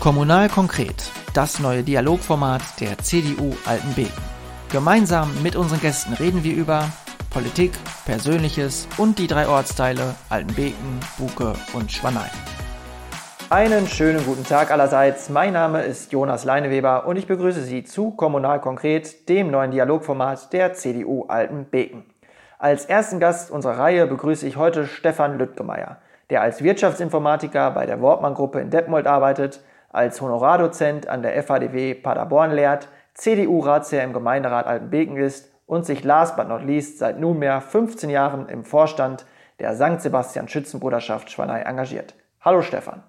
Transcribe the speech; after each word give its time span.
Kommunal 0.00 0.48
konkret, 0.48 1.12
das 1.34 1.60
neue 1.60 1.82
Dialogformat 1.82 2.62
der 2.80 2.96
CDU 2.96 3.54
Altenbeken. 3.66 4.22
Gemeinsam 4.72 5.30
mit 5.42 5.56
unseren 5.56 5.78
Gästen 5.78 6.14
reden 6.14 6.42
wir 6.42 6.54
über 6.54 6.88
Politik, 7.28 7.72
Persönliches 8.06 8.88
und 8.96 9.18
die 9.18 9.26
drei 9.26 9.46
Ortsteile 9.46 10.14
Altenbeken, 10.30 11.00
Buke 11.18 11.52
und 11.74 11.92
Schwanein. 11.92 12.30
Einen 13.50 13.86
schönen 13.86 14.24
guten 14.24 14.44
Tag 14.44 14.70
allerseits. 14.70 15.28
Mein 15.28 15.52
Name 15.52 15.82
ist 15.82 16.12
Jonas 16.12 16.44
Leineweber 16.46 17.06
und 17.06 17.16
ich 17.16 17.26
begrüße 17.26 17.60
Sie 17.60 17.84
zu 17.84 18.12
Kommunal 18.12 18.62
konkret, 18.62 19.28
dem 19.28 19.50
neuen 19.50 19.70
Dialogformat 19.70 20.50
der 20.54 20.72
CDU 20.72 21.26
Altenbeken. 21.28 22.04
Als 22.58 22.86
ersten 22.86 23.20
Gast 23.20 23.50
unserer 23.50 23.78
Reihe 23.78 24.06
begrüße 24.06 24.46
ich 24.46 24.56
heute 24.56 24.86
Stefan 24.86 25.36
Lüttgemeier, 25.36 25.98
der 26.30 26.40
als 26.40 26.62
Wirtschaftsinformatiker 26.62 27.70
bei 27.72 27.84
der 27.84 28.00
Wortmann-Gruppe 28.00 28.60
in 28.60 28.70
Detmold 28.70 29.06
arbeitet 29.06 29.60
als 29.90 30.20
Honorardozent 30.20 31.08
an 31.08 31.22
der 31.22 31.42
FADW 31.42 31.94
Paderborn 31.94 32.52
lehrt, 32.52 32.88
CDU-Ratsherr 33.14 34.04
im 34.04 34.12
Gemeinderat 34.12 34.66
Altenbeken 34.66 35.16
ist 35.16 35.52
und 35.66 35.84
sich 35.84 36.04
last 36.04 36.36
but 36.36 36.48
not 36.48 36.62
least 36.62 36.98
seit 36.98 37.20
nunmehr 37.20 37.60
15 37.60 38.08
Jahren 38.08 38.48
im 38.48 38.64
Vorstand 38.64 39.26
der 39.58 39.74
St. 39.74 40.00
Sebastian 40.00 40.48
Schützenbruderschaft 40.48 41.30
Schwanei 41.30 41.60
engagiert. 41.60 42.14
Hallo 42.40 42.62
Stefan. 42.62 43.02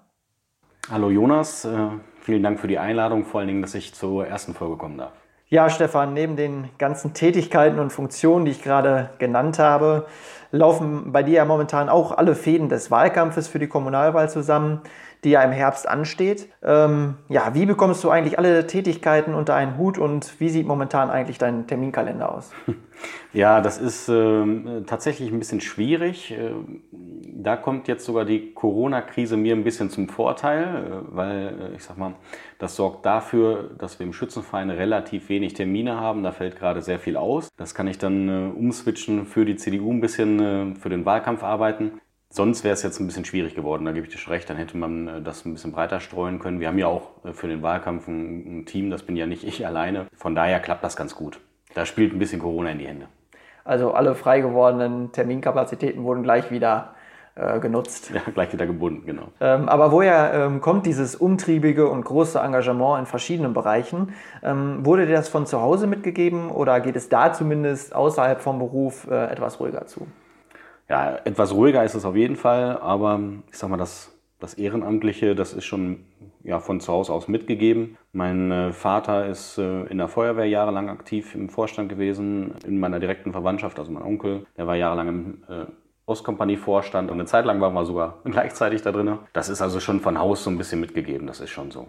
Hallo 0.90 1.10
Jonas, 1.10 1.64
äh, 1.64 1.76
vielen 2.20 2.42
Dank 2.42 2.60
für 2.60 2.68
die 2.68 2.78
Einladung, 2.78 3.24
vor 3.24 3.40
allen 3.40 3.48
Dingen, 3.48 3.62
dass 3.62 3.74
ich 3.74 3.94
zur 3.94 4.26
ersten 4.26 4.52
Folge 4.52 4.76
kommen 4.76 4.98
darf. 4.98 5.12
Ja, 5.48 5.70
Stefan, 5.70 6.14
neben 6.14 6.36
den 6.36 6.70
ganzen 6.78 7.14
Tätigkeiten 7.14 7.78
und 7.78 7.92
Funktionen, 7.92 8.46
die 8.46 8.50
ich 8.50 8.62
gerade 8.62 9.10
genannt 9.18 9.58
habe, 9.58 10.06
laufen 10.52 11.12
bei 11.12 11.22
dir 11.22 11.34
ja 11.34 11.44
momentan 11.44 11.88
auch 11.88 12.16
alle 12.16 12.34
Fäden 12.34 12.68
des 12.68 12.90
Wahlkampfes 12.90 13.48
für 13.48 13.58
die 13.58 13.68
Kommunalwahl 13.68 14.30
zusammen 14.30 14.82
die 15.24 15.30
ja 15.30 15.42
im 15.42 15.52
Herbst 15.52 15.88
ansteht. 15.88 16.48
Ähm, 16.62 17.14
ja, 17.28 17.54
wie 17.54 17.64
bekommst 17.64 18.02
du 18.02 18.10
eigentlich 18.10 18.38
alle 18.38 18.66
Tätigkeiten 18.66 19.34
unter 19.34 19.54
einen 19.54 19.78
Hut 19.78 19.96
und 19.96 20.40
wie 20.40 20.48
sieht 20.48 20.66
momentan 20.66 21.10
eigentlich 21.10 21.38
dein 21.38 21.66
Terminkalender 21.66 22.32
aus? 22.34 22.50
Ja, 23.32 23.62
das 23.62 23.78
ist 23.78 24.10
äh, 24.10 24.82
tatsächlich 24.86 25.32
ein 25.32 25.38
bisschen 25.38 25.62
schwierig. 25.62 26.32
Äh, 26.32 26.52
da 26.92 27.56
kommt 27.56 27.88
jetzt 27.88 28.04
sogar 28.04 28.26
die 28.26 28.52
Corona-Krise 28.52 29.38
mir 29.38 29.56
ein 29.56 29.64
bisschen 29.64 29.88
zum 29.88 30.08
Vorteil, 30.08 30.62
äh, 30.62 31.16
weil 31.16 31.70
äh, 31.72 31.76
ich 31.76 31.82
sag 31.82 31.96
mal, 31.96 32.14
das 32.58 32.76
sorgt 32.76 33.06
dafür, 33.06 33.70
dass 33.78 33.98
wir 33.98 34.06
im 34.06 34.12
Schützenverein 34.12 34.68
relativ 34.68 35.30
wenig 35.30 35.54
Termine 35.54 35.98
haben. 35.98 36.22
Da 36.22 36.30
fällt 36.30 36.56
gerade 36.56 36.82
sehr 36.82 36.98
viel 36.98 37.16
aus. 37.16 37.48
Das 37.56 37.74
kann 37.74 37.86
ich 37.86 37.98
dann 37.98 38.28
äh, 38.28 38.52
umswitchen 38.56 39.24
für 39.24 39.46
die 39.46 39.56
CDU 39.56 39.90
ein 39.92 40.02
bisschen 40.02 40.38
äh, 40.42 40.74
für 40.74 40.88
den 40.88 41.04
Wahlkampf 41.04 41.42
arbeiten. 41.42 42.00
Sonst 42.28 42.64
wäre 42.64 42.72
es 42.72 42.82
jetzt 42.82 42.98
ein 42.98 43.06
bisschen 43.06 43.26
schwierig 43.26 43.54
geworden, 43.54 43.84
da 43.84 43.92
gebe 43.92 44.06
ich 44.06 44.12
dir 44.12 44.18
schon 44.18 44.32
recht, 44.32 44.48
dann 44.48 44.56
hätte 44.56 44.76
man 44.76 45.06
äh, 45.06 45.20
das 45.20 45.44
ein 45.44 45.52
bisschen 45.52 45.72
breiter 45.72 46.00
streuen 46.00 46.38
können. 46.38 46.60
Wir 46.60 46.68
haben 46.68 46.78
ja 46.78 46.86
auch 46.86 47.24
äh, 47.24 47.32
für 47.32 47.46
den 47.46 47.60
Wahlkampf 47.60 48.08
ein, 48.08 48.60
ein 48.60 48.66
Team, 48.66 48.90
das 48.90 49.02
bin 49.02 49.16
ja 49.16 49.26
nicht 49.26 49.44
ich 49.46 49.66
alleine. 49.66 50.06
Von 50.16 50.34
daher 50.34 50.60
klappt 50.60 50.82
das 50.82 50.96
ganz 50.96 51.14
gut. 51.14 51.40
Da 51.74 51.84
spielt 51.86 52.12
ein 52.12 52.18
bisschen 52.18 52.40
Corona 52.40 52.70
in 52.70 52.78
die 52.78 52.86
Hände. 52.86 53.08
Also 53.64 53.92
alle 53.92 54.14
frei 54.14 54.40
gewordenen 54.40 55.12
Terminkapazitäten 55.12 56.02
wurden 56.02 56.22
gleich 56.22 56.50
wieder 56.50 56.94
äh, 57.34 57.60
genutzt. 57.60 58.10
Ja, 58.14 58.20
gleich 58.32 58.52
wieder 58.52 58.66
gebunden, 58.66 59.06
genau. 59.06 59.28
Ähm, 59.40 59.68
aber 59.68 59.92
woher 59.92 60.32
ähm, 60.34 60.60
kommt 60.60 60.86
dieses 60.86 61.14
umtriebige 61.14 61.88
und 61.88 62.04
große 62.04 62.38
Engagement 62.38 63.00
in 63.00 63.06
verschiedenen 63.06 63.54
Bereichen? 63.54 64.14
Ähm, 64.42 64.84
wurde 64.84 65.06
dir 65.06 65.16
das 65.16 65.28
von 65.28 65.46
zu 65.46 65.60
Hause 65.60 65.86
mitgegeben 65.86 66.50
oder 66.50 66.80
geht 66.80 66.96
es 66.96 67.08
da 67.08 67.32
zumindest 67.32 67.94
außerhalb 67.94 68.40
vom 68.40 68.58
Beruf 68.58 69.06
äh, 69.10 69.26
etwas 69.26 69.60
ruhiger 69.60 69.86
zu? 69.86 70.06
Ja, 70.92 71.16
etwas 71.24 71.54
ruhiger 71.54 71.82
ist 71.84 71.94
es 71.94 72.04
auf 72.04 72.16
jeden 72.16 72.36
Fall, 72.36 72.76
aber 72.76 73.18
ich 73.50 73.56
sag 73.56 73.70
mal, 73.70 73.78
das, 73.78 74.12
das 74.40 74.52
Ehrenamtliche, 74.52 75.34
das 75.34 75.54
ist 75.54 75.64
schon 75.64 76.04
ja, 76.44 76.60
von 76.60 76.80
zu 76.80 76.92
Hause 76.92 77.14
aus 77.14 77.28
mitgegeben. 77.28 77.96
Mein 78.12 78.52
äh, 78.52 78.72
Vater 78.74 79.26
ist 79.26 79.56
äh, 79.56 79.84
in 79.84 79.96
der 79.96 80.08
Feuerwehr 80.08 80.44
jahrelang 80.44 80.90
aktiv 80.90 81.34
im 81.34 81.48
Vorstand 81.48 81.88
gewesen, 81.88 82.56
in 82.66 82.78
meiner 82.78 83.00
direkten 83.00 83.32
Verwandtschaft, 83.32 83.78
also 83.78 83.90
mein 83.90 84.02
Onkel, 84.02 84.44
der 84.58 84.66
war 84.66 84.76
jahrelang 84.76 85.08
im 85.08 85.42
äh, 85.48 85.64
Ostkompanie-Vorstand 86.04 87.10
und 87.10 87.18
eine 87.18 87.24
Zeit 87.24 87.46
lang 87.46 87.58
waren 87.62 87.72
wir 87.72 87.86
sogar 87.86 88.18
gleichzeitig 88.26 88.82
da 88.82 88.92
drin. 88.92 89.18
Das 89.32 89.48
ist 89.48 89.62
also 89.62 89.80
schon 89.80 90.00
von 90.00 90.18
Haus 90.18 90.44
so 90.44 90.50
ein 90.50 90.58
bisschen 90.58 90.80
mitgegeben, 90.80 91.26
das 91.26 91.40
ist 91.40 91.48
schon 91.48 91.70
so. 91.70 91.88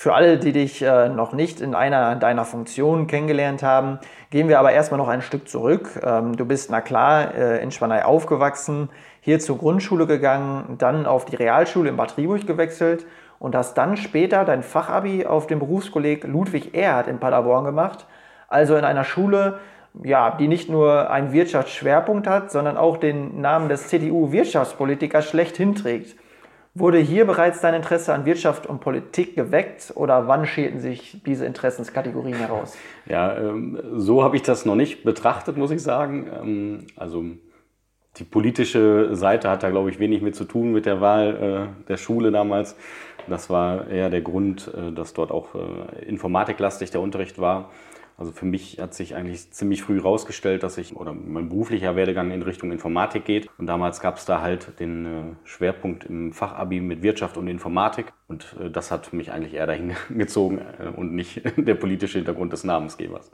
Für 0.00 0.14
alle, 0.14 0.38
die 0.38 0.52
dich 0.52 0.80
äh, 0.80 1.08
noch 1.08 1.32
nicht 1.32 1.60
in 1.60 1.74
einer 1.74 2.14
deiner 2.14 2.44
Funktionen 2.44 3.08
kennengelernt 3.08 3.64
haben, 3.64 3.98
gehen 4.30 4.48
wir 4.48 4.60
aber 4.60 4.70
erstmal 4.70 4.98
noch 4.98 5.08
ein 5.08 5.22
Stück 5.22 5.48
zurück. 5.48 6.00
Ähm, 6.04 6.36
du 6.36 6.44
bist, 6.44 6.70
na 6.70 6.80
klar, 6.80 7.34
äh, 7.34 7.60
in 7.60 7.72
Schwanei 7.72 8.04
aufgewachsen, 8.04 8.90
hier 9.20 9.40
zur 9.40 9.58
Grundschule 9.58 10.06
gegangen, 10.06 10.76
dann 10.78 11.04
auf 11.04 11.24
die 11.24 11.34
Realschule 11.34 11.90
in 11.90 11.96
Bad 11.96 12.16
Rieburg 12.16 12.46
gewechselt 12.46 13.06
und 13.40 13.56
hast 13.56 13.74
dann 13.74 13.96
später 13.96 14.44
dein 14.44 14.62
Fachabi 14.62 15.26
auf 15.26 15.48
dem 15.48 15.58
Berufskolleg 15.58 16.22
Ludwig 16.22 16.76
Erhard 16.76 17.08
in 17.08 17.18
Paderborn 17.18 17.64
gemacht. 17.64 18.06
Also 18.46 18.76
in 18.76 18.84
einer 18.84 19.02
Schule, 19.02 19.58
ja, 20.04 20.30
die 20.30 20.46
nicht 20.46 20.70
nur 20.70 21.10
einen 21.10 21.32
Wirtschaftsschwerpunkt 21.32 22.28
hat, 22.28 22.52
sondern 22.52 22.76
auch 22.76 22.98
den 22.98 23.40
Namen 23.40 23.68
des 23.68 23.88
CDU-Wirtschaftspolitikers 23.88 25.28
schlechthin 25.28 25.74
trägt. 25.74 26.14
Wurde 26.78 26.98
hier 26.98 27.26
bereits 27.26 27.60
dein 27.60 27.74
Interesse 27.74 28.14
an 28.14 28.24
Wirtschaft 28.24 28.66
und 28.66 28.80
Politik 28.80 29.34
geweckt 29.34 29.92
oder 29.96 30.28
wann 30.28 30.46
schälten 30.46 30.78
sich 30.78 31.20
diese 31.26 31.44
Interessenskategorien 31.44 32.36
heraus? 32.36 32.76
Ja, 33.06 33.38
ähm, 33.38 33.80
so 33.94 34.22
habe 34.22 34.36
ich 34.36 34.42
das 34.42 34.66
noch 34.66 34.74
nicht 34.74 35.02
betrachtet, 35.02 35.56
muss 35.56 35.70
ich 35.70 35.82
sagen. 35.82 36.30
Ähm, 36.42 36.86
also 36.94 37.24
die 38.16 38.24
politische 38.24 39.16
Seite 39.16 39.48
hat 39.48 39.62
da, 39.62 39.70
glaube 39.70 39.88
ich, 39.90 39.98
wenig 39.98 40.20
mit 40.20 40.36
zu 40.36 40.44
tun 40.44 40.72
mit 40.72 40.84
der 40.84 41.00
Wahl 41.00 41.70
äh, 41.80 41.88
der 41.88 41.96
Schule 41.96 42.30
damals. 42.30 42.76
Das 43.26 43.48
war 43.48 43.88
eher 43.88 44.10
der 44.10 44.20
Grund, 44.20 44.70
äh, 44.74 44.92
dass 44.92 45.14
dort 45.14 45.30
auch 45.30 45.54
äh, 45.54 46.04
informatiklastig 46.04 46.90
der 46.90 47.00
Unterricht 47.00 47.38
war. 47.38 47.70
Also 48.18 48.32
für 48.32 48.46
mich 48.46 48.80
hat 48.80 48.94
sich 48.94 49.14
eigentlich 49.14 49.52
ziemlich 49.52 49.82
früh 49.82 49.98
herausgestellt, 49.98 50.64
dass 50.64 50.76
ich 50.76 50.96
oder 50.96 51.14
mein 51.14 51.48
beruflicher 51.48 51.94
Werdegang 51.94 52.32
in 52.32 52.42
Richtung 52.42 52.72
Informatik 52.72 53.24
geht. 53.24 53.48
Und 53.58 53.66
damals 53.66 54.00
gab 54.00 54.16
es 54.16 54.24
da 54.24 54.42
halt 54.42 54.80
den 54.80 55.06
äh, 55.06 55.08
Schwerpunkt 55.44 56.04
im 56.04 56.32
Fachabi 56.32 56.80
mit 56.80 57.02
Wirtschaft 57.02 57.36
und 57.36 57.46
Informatik. 57.46 58.12
Und 58.26 58.56
äh, 58.60 58.70
das 58.70 58.90
hat 58.90 59.12
mich 59.12 59.30
eigentlich 59.30 59.54
eher 59.54 59.68
dahin 59.68 59.92
gezogen 60.10 60.58
äh, 60.58 60.88
und 60.88 61.14
nicht 61.14 61.42
der 61.56 61.76
politische 61.76 62.18
Hintergrund 62.18 62.52
des 62.52 62.64
Namensgebers. 62.64 63.30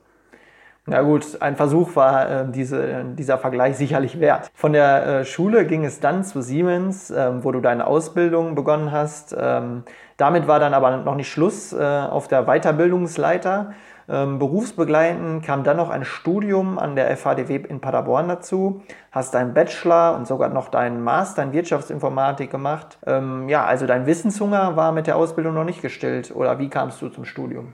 Na 0.86 1.00
gut, 1.00 1.40
ein 1.40 1.56
Versuch 1.56 1.96
war 1.96 2.28
äh, 2.28 2.44
diese, 2.50 3.04
dieser 3.16 3.38
Vergleich 3.38 3.76
sicherlich 3.76 4.20
wert. 4.20 4.50
Von 4.54 4.74
der 4.74 5.06
äh, 5.06 5.24
Schule 5.24 5.66
ging 5.66 5.84
es 5.84 5.98
dann 5.98 6.24
zu 6.24 6.42
Siemens, 6.42 7.10
äh, 7.10 7.42
wo 7.42 7.52
du 7.52 7.60
deine 7.60 7.86
Ausbildung 7.86 8.54
begonnen 8.54 8.92
hast. 8.92 9.34
Ähm, 9.38 9.84
damit 10.18 10.46
war 10.46 10.60
dann 10.60 10.74
aber 10.74 10.98
noch 10.98 11.14
nicht 11.14 11.30
Schluss 11.30 11.72
äh, 11.72 11.78
auf 11.82 12.28
der 12.28 12.42
Weiterbildungsleiter. 12.44 13.72
Ähm, 14.06 14.38
berufsbegleitend 14.38 15.42
kam 15.42 15.64
dann 15.64 15.78
noch 15.78 15.88
ein 15.88 16.04
Studium 16.04 16.78
an 16.78 16.94
der 16.94 17.10
FHDW 17.16 17.56
in 17.66 17.80
Paderborn 17.80 18.28
dazu, 18.28 18.82
hast 19.10 19.32
deinen 19.32 19.54
Bachelor 19.54 20.14
und 20.14 20.26
sogar 20.26 20.50
noch 20.50 20.68
deinen 20.68 21.02
Master 21.02 21.42
in 21.42 21.54
Wirtschaftsinformatik 21.54 22.50
gemacht. 22.50 22.98
Ähm, 23.06 23.48
ja, 23.48 23.64
also 23.64 23.86
dein 23.86 24.04
Wissenshunger 24.04 24.76
war 24.76 24.92
mit 24.92 25.06
der 25.06 25.16
Ausbildung 25.16 25.54
noch 25.54 25.64
nicht 25.64 25.80
gestillt 25.80 26.36
oder 26.36 26.58
wie 26.58 26.68
kamst 26.68 27.00
du 27.00 27.08
zum 27.08 27.24
Studium? 27.24 27.72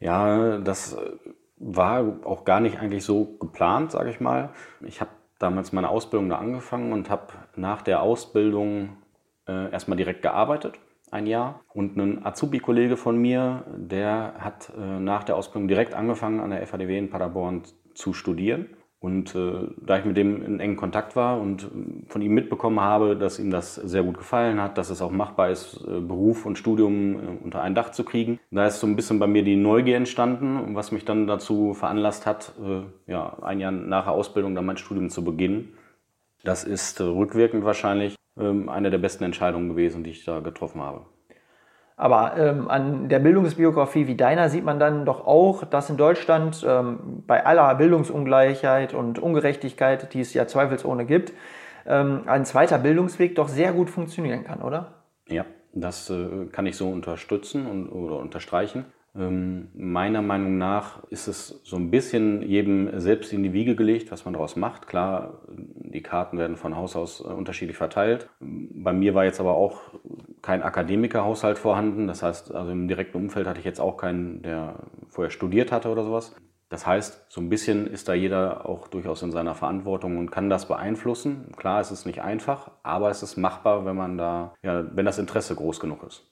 Ja, 0.00 0.56
das 0.56 0.96
war 1.62 2.18
auch 2.24 2.44
gar 2.44 2.60
nicht 2.60 2.78
eigentlich 2.78 3.04
so 3.04 3.36
geplant, 3.38 3.92
sage 3.92 4.10
ich 4.10 4.20
mal. 4.20 4.50
Ich 4.80 5.00
habe 5.00 5.10
damals 5.38 5.72
meine 5.72 5.88
Ausbildung 5.88 6.28
da 6.28 6.36
angefangen 6.36 6.92
und 6.92 7.08
habe 7.08 7.28
nach 7.56 7.82
der 7.82 8.02
Ausbildung 8.02 8.96
äh, 9.48 9.70
erstmal 9.70 9.96
direkt 9.96 10.22
gearbeitet 10.22 10.78
ein 11.12 11.26
Jahr. 11.26 11.60
Und 11.72 11.96
ein 11.96 12.24
Azubi-Kollege 12.24 12.96
von 12.96 13.16
mir, 13.18 13.64
der 13.76 14.34
hat 14.38 14.72
äh, 14.76 14.80
nach 14.80 15.24
der 15.24 15.36
Ausbildung 15.36 15.68
direkt 15.68 15.94
angefangen, 15.94 16.40
an 16.40 16.50
der 16.50 16.66
FADW 16.66 16.98
in 16.98 17.10
Paderborn 17.10 17.62
zu 17.94 18.14
studieren. 18.14 18.70
Und 19.02 19.34
äh, 19.34 19.66
da 19.84 19.98
ich 19.98 20.04
mit 20.04 20.16
dem 20.16 20.44
in 20.44 20.60
engen 20.60 20.76
Kontakt 20.76 21.16
war 21.16 21.40
und 21.40 21.64
äh, 21.64 21.66
von 22.06 22.22
ihm 22.22 22.34
mitbekommen 22.34 22.80
habe, 22.80 23.16
dass 23.16 23.40
ihm 23.40 23.50
das 23.50 23.74
sehr 23.74 24.04
gut 24.04 24.16
gefallen 24.16 24.62
hat, 24.62 24.78
dass 24.78 24.90
es 24.90 25.02
auch 25.02 25.10
machbar 25.10 25.50
ist, 25.50 25.84
äh, 25.88 25.98
Beruf 25.98 26.46
und 26.46 26.56
Studium 26.56 27.14
äh, 27.14 27.18
unter 27.42 27.62
ein 27.62 27.74
Dach 27.74 27.90
zu 27.90 28.04
kriegen, 28.04 28.38
da 28.52 28.64
ist 28.64 28.78
so 28.78 28.86
ein 28.86 28.94
bisschen 28.94 29.18
bei 29.18 29.26
mir 29.26 29.42
die 29.42 29.56
Neugier 29.56 29.96
entstanden, 29.96 30.76
was 30.76 30.92
mich 30.92 31.04
dann 31.04 31.26
dazu 31.26 31.74
veranlasst 31.74 32.26
hat, 32.26 32.52
äh, 32.64 33.10
ja, 33.10 33.38
ein 33.42 33.58
Jahr 33.58 33.72
nach 33.72 34.04
der 34.04 34.12
Ausbildung 34.12 34.54
dann 34.54 34.66
mein 34.66 34.76
Studium 34.76 35.10
zu 35.10 35.24
beginnen. 35.24 35.74
Das 36.44 36.62
ist 36.62 37.00
rückwirkend 37.00 37.64
wahrscheinlich 37.64 38.14
ähm, 38.38 38.68
eine 38.68 38.90
der 38.90 38.98
besten 38.98 39.24
Entscheidungen 39.24 39.68
gewesen, 39.68 40.04
die 40.04 40.10
ich 40.10 40.24
da 40.24 40.38
getroffen 40.38 40.80
habe. 40.80 41.06
Aber 42.02 42.36
ähm, 42.36 42.68
an 42.68 43.08
der 43.08 43.20
Bildungsbiografie 43.20 44.08
wie 44.08 44.16
deiner 44.16 44.48
sieht 44.48 44.64
man 44.64 44.80
dann 44.80 45.04
doch 45.04 45.24
auch, 45.24 45.62
dass 45.62 45.88
in 45.88 45.96
Deutschland 45.96 46.66
ähm, 46.68 47.22
bei 47.28 47.46
aller 47.46 47.72
Bildungsungleichheit 47.76 48.92
und 48.92 49.20
Ungerechtigkeit, 49.20 50.12
die 50.12 50.20
es 50.20 50.34
ja 50.34 50.48
zweifelsohne 50.48 51.06
gibt, 51.06 51.32
ähm, 51.86 52.22
ein 52.26 52.44
zweiter 52.44 52.78
Bildungsweg 52.78 53.36
doch 53.36 53.46
sehr 53.46 53.72
gut 53.72 53.88
funktionieren 53.88 54.42
kann, 54.42 54.62
oder? 54.62 55.04
Ja, 55.28 55.44
das 55.74 56.10
äh, 56.10 56.46
kann 56.46 56.66
ich 56.66 56.76
so 56.76 56.88
unterstützen 56.88 57.66
und, 57.66 57.88
oder 57.90 58.16
unterstreichen. 58.16 58.84
Ähm, 59.14 59.68
meiner 59.74 60.22
Meinung 60.22 60.56
nach 60.56 61.04
ist 61.10 61.28
es 61.28 61.60
so 61.64 61.76
ein 61.76 61.90
bisschen 61.90 62.42
jedem 62.42 62.98
selbst 62.98 63.32
in 63.32 63.42
die 63.42 63.52
Wiege 63.52 63.76
gelegt, 63.76 64.10
was 64.10 64.24
man 64.24 64.32
daraus 64.32 64.56
macht. 64.56 64.86
Klar, 64.86 65.42
die 65.48 66.02
Karten 66.02 66.38
werden 66.38 66.56
von 66.56 66.76
Haus 66.76 66.96
aus 66.96 67.20
äh, 67.20 67.24
unterschiedlich 67.24 67.76
verteilt. 67.76 68.30
Bei 68.40 68.92
mir 68.92 69.14
war 69.14 69.24
jetzt 69.24 69.40
aber 69.40 69.54
auch 69.54 69.80
kein 70.40 70.62
Akademikerhaushalt 70.62 71.58
vorhanden. 71.58 72.06
Das 72.06 72.22
heißt, 72.22 72.54
also 72.54 72.72
im 72.72 72.88
direkten 72.88 73.18
Umfeld 73.18 73.46
hatte 73.46 73.60
ich 73.60 73.66
jetzt 73.66 73.80
auch 73.80 73.98
keinen, 73.98 74.42
der 74.42 74.76
vorher 75.08 75.30
studiert 75.30 75.72
hatte 75.72 75.90
oder 75.90 76.04
sowas. 76.04 76.34
Das 76.70 76.86
heißt, 76.86 77.26
so 77.28 77.42
ein 77.42 77.50
bisschen 77.50 77.86
ist 77.86 78.08
da 78.08 78.14
jeder 78.14 78.66
auch 78.66 78.88
durchaus 78.88 79.20
in 79.20 79.30
seiner 79.30 79.54
Verantwortung 79.54 80.16
und 80.16 80.30
kann 80.30 80.48
das 80.48 80.68
beeinflussen. 80.68 81.52
Klar, 81.54 81.80
es 81.80 81.90
ist 81.90 82.06
nicht 82.06 82.22
einfach, 82.22 82.70
aber 82.82 83.10
es 83.10 83.22
ist 83.22 83.36
machbar, 83.36 83.84
wenn 83.84 83.94
man 83.94 84.16
da, 84.16 84.54
ja, 84.62 84.82
wenn 84.96 85.04
das 85.04 85.18
Interesse 85.18 85.54
groß 85.54 85.80
genug 85.80 86.02
ist. 86.02 86.31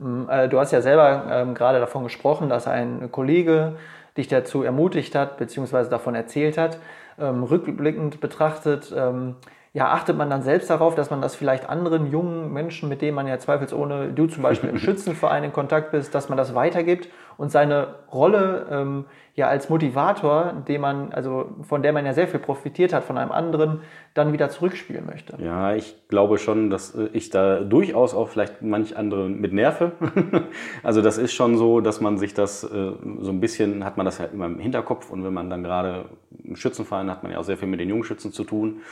Mm, 0.00 0.28
äh, 0.28 0.48
du 0.48 0.58
hast 0.58 0.72
ja 0.72 0.80
selber 0.80 1.26
ähm, 1.30 1.54
gerade 1.54 1.78
davon 1.78 2.02
gesprochen, 2.02 2.48
dass 2.48 2.66
ein 2.66 3.12
Kollege 3.12 3.76
dich 4.16 4.28
dazu 4.28 4.62
ermutigt 4.62 5.14
hat, 5.14 5.36
beziehungsweise 5.36 5.90
davon 5.90 6.14
erzählt 6.14 6.58
hat. 6.58 6.78
Ähm, 7.18 7.44
rückblickend 7.44 8.20
betrachtet, 8.20 8.92
ähm, 8.96 9.36
ja, 9.72 9.92
achtet 9.92 10.16
man 10.16 10.28
dann 10.30 10.42
selbst 10.42 10.68
darauf, 10.68 10.96
dass 10.96 11.10
man 11.10 11.22
das 11.22 11.36
vielleicht 11.36 11.68
anderen 11.68 12.10
jungen 12.10 12.52
Menschen, 12.52 12.88
mit 12.88 13.02
denen 13.02 13.14
man 13.14 13.28
ja 13.28 13.38
zweifelsohne, 13.38 14.12
du 14.12 14.26
zum 14.26 14.42
Beispiel 14.42 14.70
im 14.70 14.78
Schützenverein 14.80 15.44
in 15.44 15.52
Kontakt 15.52 15.92
bist, 15.92 16.14
dass 16.14 16.28
man 16.28 16.38
das 16.38 16.54
weitergibt 16.54 17.08
und 17.40 17.50
seine 17.50 17.94
Rolle 18.12 18.66
ähm, 18.70 19.06
ja 19.34 19.48
als 19.48 19.70
Motivator, 19.70 20.62
den 20.68 20.82
man, 20.82 21.10
also 21.14 21.46
von 21.62 21.82
der 21.82 21.94
man 21.94 22.04
ja 22.04 22.12
sehr 22.12 22.28
viel 22.28 22.38
profitiert 22.38 22.92
hat, 22.92 23.02
von 23.02 23.16
einem 23.16 23.32
anderen, 23.32 23.80
dann 24.12 24.34
wieder 24.34 24.50
zurückspielen 24.50 25.06
möchte. 25.06 25.42
Ja, 25.42 25.74
ich 25.74 25.96
glaube 26.08 26.36
schon, 26.36 26.68
dass 26.68 26.94
äh, 26.94 27.08
ich 27.14 27.30
da 27.30 27.60
durchaus 27.60 28.12
auch 28.12 28.28
vielleicht 28.28 28.60
manch 28.60 28.94
andere 28.94 29.30
mit 29.30 29.54
nerve. 29.54 29.92
also 30.82 31.00
das 31.00 31.16
ist 31.16 31.32
schon 31.32 31.56
so, 31.56 31.80
dass 31.80 32.02
man 32.02 32.18
sich 32.18 32.34
das 32.34 32.62
äh, 32.62 32.92
so 33.20 33.30
ein 33.30 33.40
bisschen, 33.40 33.86
hat 33.86 33.96
man 33.96 34.04
das 34.04 34.18
ja 34.18 34.26
immer 34.26 34.44
im 34.44 34.58
Hinterkopf 34.58 35.08
und 35.08 35.24
wenn 35.24 35.32
man 35.32 35.48
dann 35.48 35.62
gerade 35.62 36.10
im 36.44 36.56
Schützenverein 36.56 37.10
hat 37.10 37.22
man 37.22 37.32
ja 37.32 37.38
auch 37.38 37.44
sehr 37.44 37.56
viel 37.56 37.68
mit 37.68 37.80
den 37.80 37.88
Jungschützen 37.88 38.32
zu 38.32 38.44
tun. 38.44 38.82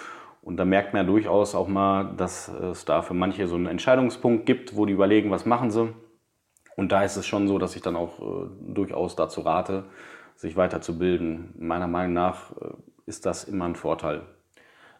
Und 0.41 0.57
da 0.57 0.65
merkt 0.65 0.95
man 0.95 1.03
ja 1.03 1.07
durchaus 1.07 1.55
auch 1.55 1.69
mal, 1.69 2.15
dass 2.17 2.49
es 2.49 2.87
da 2.87 3.03
für 3.03 3.13
manche 3.13 3.47
so 3.47 3.57
einen 3.57 3.67
Entscheidungspunkt 3.67 4.47
gibt, 4.47 4.75
wo 4.75 4.87
die 4.87 4.95
überlegen, 4.95 5.31
was 5.31 5.45
machen 5.45 5.71
sie. 5.71 5.91
Und 6.79 6.93
da 6.93 7.03
ist 7.03 7.17
es 7.17 7.27
schon 7.27 7.49
so, 7.49 7.59
dass 7.59 7.75
ich 7.75 7.83
dann 7.83 7.97
auch 7.97 8.21
äh, 8.21 8.49
durchaus 8.73 9.17
dazu 9.17 9.41
rate, 9.41 9.83
sich 10.37 10.57
weiterzubilden. 10.57 11.53
Meiner 11.59 11.89
Meinung 11.89 12.13
nach 12.13 12.53
äh, 12.53 12.67
ist 13.05 13.27
das 13.27 13.43
immer 13.43 13.65
ein 13.65 13.75
Vorteil. 13.75 14.23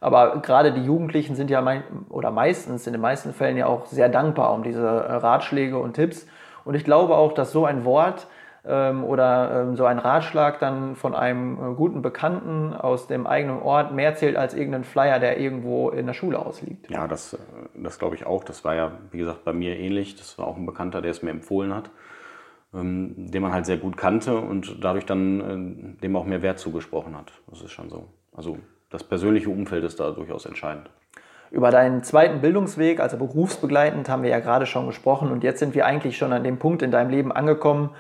Aber 0.01 0.43
gerade 0.43 0.73
die 0.73 0.83
Jugendlichen 0.83 1.37
sind 1.37 1.51
ja 1.51 1.61
mein, 1.61 1.85
oder 2.09 2.33
meistens 2.33 2.89
in 2.89 2.95
den 2.95 3.01
meisten 3.01 3.33
Fällen 3.33 3.57
ja 3.57 3.67
auch 3.67 3.87
sehr 3.87 4.09
dankbar 4.09 4.55
um 4.55 4.65
diese 4.65 4.85
äh, 4.85 5.13
Ratschläge 5.15 5.79
und 5.79 5.93
Tipps. 5.93 6.27
Und 6.65 6.75
ich 6.75 6.83
glaube 6.83 7.15
auch, 7.15 7.33
dass 7.33 7.53
so 7.53 7.65
ein 7.65 7.85
Wort 7.85 8.27
oder 8.65 9.63
ähm, 9.63 9.77
so 9.77 9.85
ein 9.85 9.99
Ratschlag 9.99 10.59
dann 10.59 10.97
von 10.97 11.15
einem 11.15 11.55
äh, 11.55 11.75
guten 11.75 12.03
Bekannten 12.03 12.75
aus 12.75 13.07
dem 13.07 13.27
eigenen 13.27 13.61
Ort 13.63 13.95
mehr 13.95 14.15
zählt 14.15 14.37
als 14.37 14.55
irgendein 14.55 14.85
Flyer, 14.85 15.19
der 15.21 15.39
irgendwo 15.39 15.91
in 15.91 16.07
der 16.07 16.13
Schule 16.13 16.39
ausliegt. 16.39 16.91
Ja, 16.91 17.07
das, 17.07 17.35
äh, 17.35 17.39
das 17.77 17.99
glaube 17.99 18.17
ich 18.17 18.27
auch. 18.27 18.45
Das 18.45 18.65
war 18.65 18.75
ja, 18.75 18.93
wie 19.11 19.19
gesagt, 19.19 19.45
bei 19.45 19.53
mir 19.53 19.79
ähnlich. 19.79 20.17
Das 20.17 20.39
war 20.39 20.47
auch 20.47 20.57
ein 20.57 20.67
Bekannter, 20.67 21.01
der 21.01 21.13
es 21.13 21.23
mir 21.23 21.31
empfohlen 21.31 21.75
hat, 21.75 21.91
ähm, 22.75 23.31
den 23.31 23.43
man 23.43 23.53
halt 23.53 23.67
sehr 23.67 23.79
gut 23.79 23.97
kannte 23.97 24.37
und 24.37 24.85
dadurch 24.85 25.07
dann 25.07 25.97
äh, 25.97 26.03
dem 26.03 26.17
auch 26.17 26.25
mehr 26.25 26.43
Wert 26.43 26.59
zugesprochen 26.59 27.17
hat. 27.17 27.33
Das 27.49 27.63
ist 27.63 27.73
schon 27.73 27.89
so. 27.89 28.09
Also 28.37 28.59
das 28.91 29.05
persönliche 29.05 29.51
Umfeld 29.51 29.85
ist 29.85 30.01
da 30.01 30.11
durchaus 30.11 30.47
entscheidend. 30.47 30.91
Über 31.51 31.71
deinen 31.71 32.03
zweiten 32.03 32.41
Bildungsweg, 32.41 33.01
also 33.01 33.17
berufsbegleitend, 33.17 34.09
haben 34.09 34.23
wir 34.23 34.31
ja 34.31 34.41
gerade 34.41 34.67
schon 34.67 34.87
gesprochen 34.87 35.31
und 35.31 35.45
jetzt 35.45 35.61
sind 35.61 35.75
wir 35.75 35.87
eigentlich 35.87 36.19
schon 36.19 36.33
an 36.33 36.45
dem 36.45 36.59
Punkt 36.59 36.83
in 36.83 36.91
deinem 36.91 37.11
Leben 37.11 37.33
angekommen, 37.33 37.91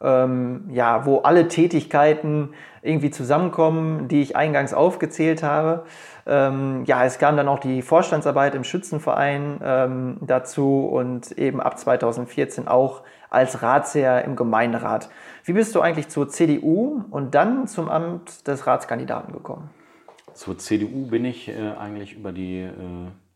ähm, 0.00 0.68
ja, 0.70 1.06
wo 1.06 1.18
alle 1.18 1.48
Tätigkeiten 1.48 2.50
irgendwie 2.82 3.10
zusammenkommen, 3.10 4.08
die 4.08 4.22
ich 4.22 4.36
eingangs 4.36 4.72
aufgezählt 4.72 5.42
habe. 5.42 5.84
Ähm, 6.26 6.84
ja, 6.84 7.04
es 7.04 7.18
kam 7.18 7.36
dann 7.36 7.48
auch 7.48 7.58
die 7.58 7.82
Vorstandsarbeit 7.82 8.54
im 8.54 8.64
Schützenverein 8.64 9.60
ähm, 9.62 10.16
dazu 10.20 10.86
und 10.86 11.32
eben 11.32 11.60
ab 11.60 11.78
2014 11.78 12.68
auch 12.68 13.02
als 13.30 13.62
Ratsherr 13.62 14.24
im 14.24 14.36
Gemeinderat. 14.36 15.10
Wie 15.44 15.52
bist 15.52 15.74
du 15.74 15.80
eigentlich 15.80 16.08
zur 16.08 16.28
CDU 16.28 17.02
und 17.10 17.34
dann 17.34 17.66
zum 17.66 17.88
Amt 17.88 18.46
des 18.46 18.66
Ratskandidaten 18.66 19.32
gekommen? 19.32 19.70
Zur 20.34 20.58
CDU 20.58 21.08
bin 21.08 21.24
ich 21.24 21.48
äh, 21.48 21.72
eigentlich 21.78 22.14
über 22.14 22.32
die 22.32 22.60
äh, 22.60 22.70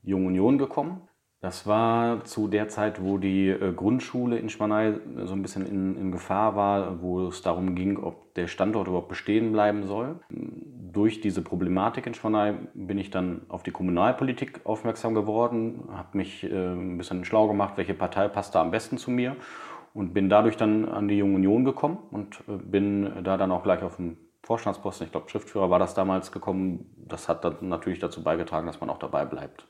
Junge 0.04 0.28
Union 0.28 0.58
gekommen. 0.58 1.00
Das 1.42 1.66
war 1.66 2.22
zu 2.24 2.46
der 2.46 2.68
Zeit, 2.68 3.02
wo 3.02 3.18
die 3.18 3.48
äh, 3.48 3.72
Grundschule 3.72 4.38
in 4.38 4.48
Schmanei 4.48 4.94
so 5.24 5.34
ein 5.34 5.42
bisschen 5.42 5.66
in, 5.66 5.96
in, 5.96 6.12
Gefahr 6.12 6.54
war, 6.54 7.02
wo 7.02 7.26
es 7.26 7.42
darum 7.42 7.74
ging, 7.74 7.96
ob 7.96 8.32
der 8.34 8.46
Standort 8.46 8.86
überhaupt 8.86 9.08
bestehen 9.08 9.50
bleiben 9.50 9.88
soll. 9.88 10.20
Durch 10.30 11.20
diese 11.20 11.42
Problematik 11.42 12.06
in 12.06 12.14
Schmanei 12.14 12.54
bin 12.74 12.96
ich 12.96 13.10
dann 13.10 13.42
auf 13.48 13.64
die 13.64 13.72
Kommunalpolitik 13.72 14.60
aufmerksam 14.62 15.14
geworden, 15.14 15.82
habe 15.92 16.16
mich 16.16 16.44
äh, 16.44 16.74
ein 16.74 16.96
bisschen 16.96 17.24
schlau 17.24 17.48
gemacht, 17.48 17.76
welche 17.76 17.94
Partei 17.94 18.28
passt 18.28 18.54
da 18.54 18.62
am 18.62 18.70
besten 18.70 18.96
zu 18.96 19.10
mir 19.10 19.34
und 19.94 20.14
bin 20.14 20.28
dadurch 20.28 20.56
dann 20.56 20.88
an 20.88 21.08
die 21.08 21.18
Junge 21.18 21.34
Union 21.34 21.64
gekommen 21.64 21.98
und 22.12 22.36
äh, 22.46 22.52
bin 22.52 23.24
da 23.24 23.36
dann 23.36 23.50
auch 23.50 23.64
gleich 23.64 23.82
auf 23.82 23.96
dem 23.96 24.16
Vorstandsposten, 24.44 25.06
ich 25.06 25.10
glaube 25.10 25.28
Schriftführer 25.28 25.70
war 25.70 25.80
das 25.80 25.94
damals 25.94 26.30
gekommen. 26.30 26.94
Das 26.96 27.28
hat 27.28 27.44
dann 27.44 27.56
natürlich 27.62 27.98
dazu 27.98 28.22
beigetragen, 28.22 28.68
dass 28.68 28.80
man 28.80 28.90
auch 28.90 28.98
dabei 28.98 29.24
bleibt. 29.24 29.66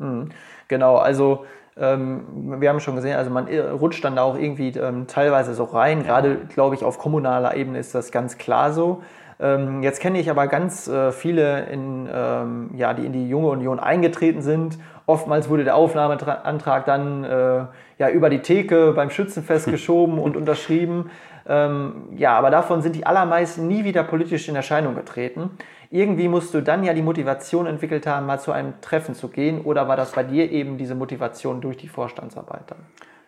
Mhm. 0.00 0.30
Genau, 0.68 0.96
also 0.96 1.44
ähm, 1.76 2.60
wir 2.60 2.68
haben 2.68 2.80
schon 2.80 2.96
gesehen, 2.96 3.16
also 3.16 3.30
man 3.30 3.46
rutscht 3.48 4.04
dann 4.04 4.16
da 4.16 4.22
auch 4.22 4.36
irgendwie 4.36 4.70
ähm, 4.70 5.06
teilweise 5.06 5.54
so 5.54 5.64
rein. 5.64 6.02
Gerade, 6.02 6.36
glaube 6.52 6.74
ich, 6.74 6.84
auf 6.84 6.98
kommunaler 6.98 7.54
Ebene 7.54 7.78
ist 7.78 7.94
das 7.94 8.10
ganz 8.10 8.38
klar 8.38 8.72
so. 8.72 9.02
Ähm, 9.40 9.82
jetzt 9.82 10.00
kenne 10.00 10.20
ich 10.20 10.30
aber 10.30 10.46
ganz 10.48 10.86
äh, 10.86 11.12
viele, 11.12 11.66
in, 11.66 12.08
ähm, 12.12 12.70
ja, 12.74 12.92
die 12.92 13.06
in 13.06 13.12
die 13.12 13.28
junge 13.28 13.48
Union 13.48 13.80
eingetreten 13.80 14.42
sind. 14.42 14.78
Oftmals 15.06 15.48
wurde 15.48 15.64
der 15.64 15.76
Aufnahmeantrag 15.76 16.84
dann 16.84 17.24
äh, 17.24 17.64
ja, 17.98 18.10
über 18.10 18.28
die 18.28 18.40
Theke 18.40 18.92
beim 18.92 19.10
Schützenfest 19.10 19.66
geschoben 19.70 20.18
und 20.18 20.36
unterschrieben. 20.36 21.10
Ähm, 21.48 22.08
ja, 22.16 22.36
aber 22.36 22.50
davon 22.50 22.82
sind 22.82 22.94
die 22.96 23.06
allermeisten 23.06 23.66
nie 23.66 23.84
wieder 23.84 24.04
politisch 24.04 24.48
in 24.48 24.56
Erscheinung 24.56 24.94
getreten. 24.94 25.50
Irgendwie 25.90 26.28
musst 26.28 26.54
du 26.54 26.60
dann 26.60 26.84
ja 26.84 26.92
die 26.92 27.02
Motivation 27.02 27.66
entwickelt 27.66 28.06
haben, 28.06 28.26
mal 28.26 28.38
zu 28.38 28.52
einem 28.52 28.80
Treffen 28.80 29.14
zu 29.14 29.28
gehen. 29.28 29.62
Oder 29.62 29.88
war 29.88 29.96
das 29.96 30.12
bei 30.12 30.22
dir 30.22 30.50
eben 30.50 30.76
diese 30.76 30.94
Motivation 30.94 31.60
durch 31.60 31.78
die 31.78 31.88
Vorstandsarbeit 31.88 32.62
dann? 32.68 32.78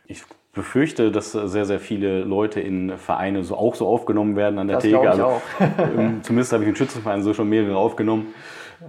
Ich 0.06 0.22
befürchte, 0.52 1.10
dass 1.10 1.32
sehr, 1.32 1.64
sehr 1.64 1.80
viele 1.80 2.24
Leute 2.24 2.60
in 2.60 2.98
Vereine 2.98 3.42
so 3.42 3.56
auch 3.56 3.74
so 3.74 3.86
aufgenommen 3.86 4.36
werden 4.36 4.58
an 4.58 4.68
der 4.68 4.76
das 4.76 4.84
Theke. 4.84 5.00
Ich 5.02 5.08
also, 5.08 5.24
auch. 5.24 5.42
Ähm, 5.78 6.22
zumindest 6.22 6.52
habe 6.52 6.64
ich 6.64 6.68
in 6.68 6.76
Schützenvereinen 6.76 7.22
so 7.22 7.32
schon 7.32 7.48
mehrere 7.48 7.76
aufgenommen. 7.76 8.34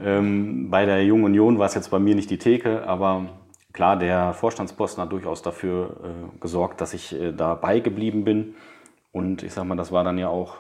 Ähm, 0.04 0.70
bei 0.70 0.86
der 0.86 1.04
Jungen 1.06 1.24
Union 1.26 1.60
war 1.60 1.68
es 1.68 1.76
jetzt 1.76 1.90
bei 1.90 2.00
mir 2.00 2.16
nicht 2.16 2.30
die 2.30 2.38
Theke, 2.38 2.88
aber 2.88 3.30
klar, 3.72 3.98
der 3.98 4.34
Vorstandsposten 4.34 5.04
hat 5.04 5.12
durchaus 5.12 5.42
dafür 5.42 5.98
äh, 6.04 6.40
gesorgt, 6.40 6.82
dass 6.82 6.94
ich 6.94 7.14
äh, 7.14 7.32
dabei 7.32 7.80
geblieben 7.80 8.24
bin. 8.24 8.56
Und 9.12 9.44
ich 9.44 9.54
sage 9.54 9.68
mal, 9.68 9.76
das 9.76 9.92
war 9.92 10.04
dann 10.04 10.18
ja 10.18 10.28
auch 10.28 10.56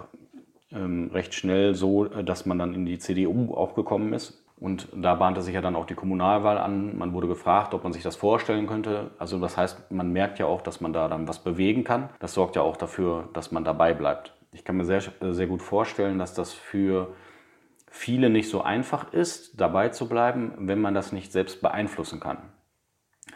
ähm, 0.71 1.09
recht 1.13 1.33
schnell 1.33 1.75
so, 1.75 2.05
äh, 2.05 2.23
dass 2.23 2.45
man 2.45 2.59
dann 2.59 2.73
in 2.73 2.85
die 2.85 2.99
CDU 2.99 3.53
auch 3.53 3.75
gekommen 3.75 4.13
ist. 4.13 4.42
Und 4.63 4.87
da 4.95 5.15
bahnte 5.15 5.41
sich 5.41 5.53
ja 5.53 5.59
dann 5.59 5.75
auch 5.75 5.85
die 5.85 5.93
Kommunalwahl 5.93 6.57
an. 6.57 6.97
Man 6.97 7.11
wurde 7.11 7.27
gefragt, 7.27 7.73
ob 7.73 7.83
man 7.83 7.91
sich 7.91 8.01
das 8.01 8.15
vorstellen 8.15 8.65
könnte. 8.65 9.11
Also 9.19 9.37
das 9.37 9.57
heißt, 9.57 9.91
man 9.91 10.13
merkt 10.13 10.39
ja 10.39 10.45
auch, 10.45 10.61
dass 10.61 10.79
man 10.79 10.93
da 10.93 11.09
dann 11.09 11.27
was 11.27 11.39
bewegen 11.43 11.83
kann. 11.83 12.07
Das 12.19 12.33
sorgt 12.33 12.55
ja 12.55 12.61
auch 12.61 12.77
dafür, 12.77 13.27
dass 13.33 13.51
man 13.51 13.65
dabei 13.65 13.93
bleibt. 13.93 14.33
Ich 14.53 14.63
kann 14.63 14.77
mir 14.77 14.85
sehr, 14.85 15.01
sehr 15.01 15.47
gut 15.47 15.61
vorstellen, 15.61 16.17
dass 16.17 16.33
das 16.33 16.53
für 16.53 17.13
viele 17.91 18.29
nicht 18.29 18.49
so 18.49 18.61
einfach 18.61 19.11
ist, 19.11 19.59
dabei 19.59 19.89
zu 19.89 20.07
bleiben, 20.07 20.53
wenn 20.57 20.79
man 20.79 20.93
das 20.93 21.11
nicht 21.11 21.33
selbst 21.33 21.61
beeinflussen 21.61 22.21
kann. 22.21 22.37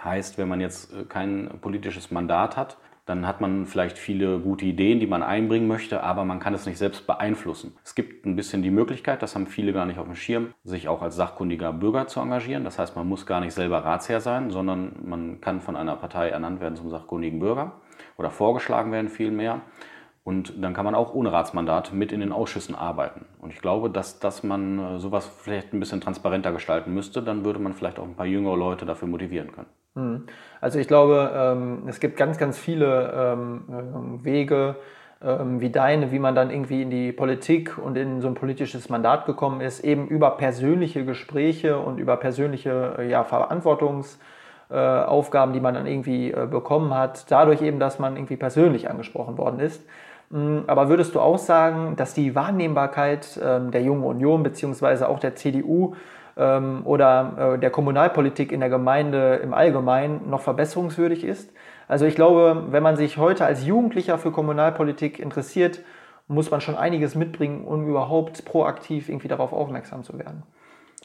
Heißt, 0.02 0.38
wenn 0.38 0.48
man 0.48 0.62
jetzt 0.62 1.10
kein 1.10 1.60
politisches 1.60 2.10
Mandat 2.10 2.56
hat, 2.56 2.78
dann 3.08 3.26
hat 3.26 3.40
man 3.40 3.66
vielleicht 3.66 3.98
viele 3.98 4.40
gute 4.40 4.66
Ideen, 4.66 5.00
die 5.00 5.08
man 5.08 5.24
einbringen 5.24 5.68
möchte, 5.68 6.04
aber 6.04 6.26
man 6.26 6.40
kann 6.40 6.54
es 6.54 6.66
nicht 6.66 6.78
selbst 6.78 7.08
beeinflussen. 7.08 7.74
Es 7.84 7.96
gibt 7.96 8.26
ein 8.26 8.36
bisschen 8.36 8.62
die 8.62 8.70
Möglichkeit, 8.70 9.22
das 9.22 9.34
haben 9.34 9.48
viele 9.48 9.72
gar 9.72 9.86
nicht 9.86 9.98
auf 9.98 10.06
dem 10.06 10.16
Schirm, 10.16 10.54
sich 10.66 10.90
auch 10.90 11.02
als 11.02 11.16
sachkundiger 11.16 11.72
Bürger 11.72 12.08
zu 12.08 12.20
engagieren. 12.20 12.66
Das 12.66 12.78
heißt, 12.78 12.98
man 12.98 13.08
muss 13.08 13.26
gar 13.26 13.40
nicht 13.40 13.54
selber 13.54 13.86
Ratsherr 13.86 14.20
sein, 14.20 14.52
sondern 14.52 14.98
man 15.06 15.40
kann 15.40 15.62
von 15.62 15.78
einer 15.78 15.96
Partei 15.96 16.30
ernannt 16.30 16.60
werden 16.60 16.76
zum 16.76 16.90
sachkundigen 16.90 17.40
Bürger 17.40 17.80
oder 18.18 18.30
vorgeschlagen 18.30 18.92
werden 18.92 19.08
vielmehr. 19.08 19.62
Und 20.26 20.62
dann 20.62 20.74
kann 20.74 20.84
man 20.84 20.94
auch 20.94 21.14
ohne 21.14 21.32
Ratsmandat 21.32 21.94
mit 21.94 22.12
in 22.12 22.20
den 22.20 22.34
Ausschüssen 22.34 22.76
arbeiten. 22.76 23.26
Und 23.40 23.54
ich 23.54 23.62
glaube, 23.62 23.90
dass, 23.90 24.20
dass 24.20 24.44
man 24.44 24.80
äh, 24.80 25.00
sowas 25.00 25.26
vielleicht 25.26 25.72
ein 25.72 25.80
bisschen 25.80 26.02
transparenter 26.02 26.52
gestalten 26.52 26.94
müsste, 26.94 27.24
dann 27.24 27.46
würde 27.46 27.60
man 27.60 27.72
vielleicht 27.72 27.98
auch 27.98 28.04
ein 28.04 28.16
paar 28.16 28.26
jüngere 28.26 28.58
Leute 28.58 28.86
dafür 28.86 29.08
motivieren 29.08 29.54
können. 29.54 29.70
Hm. 29.98 30.24
Also 30.62 30.80
ich 30.80 30.88
glaube, 30.88 31.32
ähm, 31.36 31.84
es 31.88 32.00
gibt 32.00 32.18
ganz, 32.18 32.38
ganz 32.38 32.58
viele 32.58 33.36
ähm, 33.36 34.20
Wege 34.24 34.76
ähm, 35.24 35.60
wie 35.60 35.72
deine, 35.72 36.12
wie 36.12 36.20
man 36.20 36.36
dann 36.36 36.52
irgendwie 36.52 36.84
in 36.84 36.92
die 36.92 37.12
Politik 37.12 37.78
und 37.78 37.98
in 37.98 38.22
so 38.22 38.28
ein 38.28 38.36
politisches 38.36 38.90
Mandat 38.90 39.26
gekommen 39.26 39.60
ist, 39.60 39.84
eben 39.84 40.08
über 40.08 40.32
persönliche 40.38 41.04
Gespräche 41.04 41.80
und 41.80 41.98
über 41.98 42.18
persönliche 42.18 43.08
ja, 43.10 43.24
Verantwortungs- 43.24 44.18
äh, 44.70 45.54
die 45.54 45.60
man 45.60 45.74
dann 45.74 45.88
irgendwie 45.88 46.32
äh, 46.32 46.46
bekommen 46.46 46.94
hat, 46.94 47.32
dadurch 47.32 47.62
eben, 47.62 47.80
dass 47.80 48.00
man 48.00 48.18
irgendwie 48.18 48.36
persönlich 48.36 48.90
angesprochen 48.90 49.38
worden 49.38 49.60
ist. 49.60 49.82
Mm, 50.30 50.60
aber 50.68 50.90
würdest 50.90 51.16
du 51.16 51.22
auch 51.22 51.38
sagen, 51.38 51.96
dass 51.96 52.14
die 52.14 52.36
Wahrnehmbarkeit 52.36 53.38
der 53.38 53.82
Jungen 53.82 54.04
Union 54.04 54.44
beziehungsweise 54.44 55.08
auch 55.08 55.20
der 55.20 55.36
CDU 55.36 55.96
ähm, 56.38 56.82
oder 56.86 57.54
äh, 57.56 57.60
der 57.60 57.70
Kommunalpolitik 57.70 58.52
in 58.52 58.60
der 58.60 58.70
Gemeinde 58.70 59.36
im 59.44 59.54
Allgemeinen 59.54 60.30
noch 60.30 60.42
verbesserungswürdig 60.42 61.24
ist? 61.24 61.52
Also 61.88 62.06
ich 62.06 62.16
glaube, 62.16 62.66
wenn 62.70 62.84
man 62.84 62.98
sich 62.98 63.18
heute 63.18 63.46
als 63.46 63.66
Jugendlicher 63.66 64.18
für 64.18 64.32
Kommunalpolitik 64.32 65.20
interessiert, 65.20 65.82
muss 66.28 66.52
man 66.52 66.62
schon 66.62 66.76
einiges 66.76 67.16
mitbringen, 67.16 67.66
um 67.66 67.88
überhaupt 67.88 68.46
proaktiv 68.46 69.10
irgendwie 69.10 69.30
darauf 69.30 69.54
aufmerksam 69.54 70.04
zu 70.04 70.20
werden. 70.20 70.44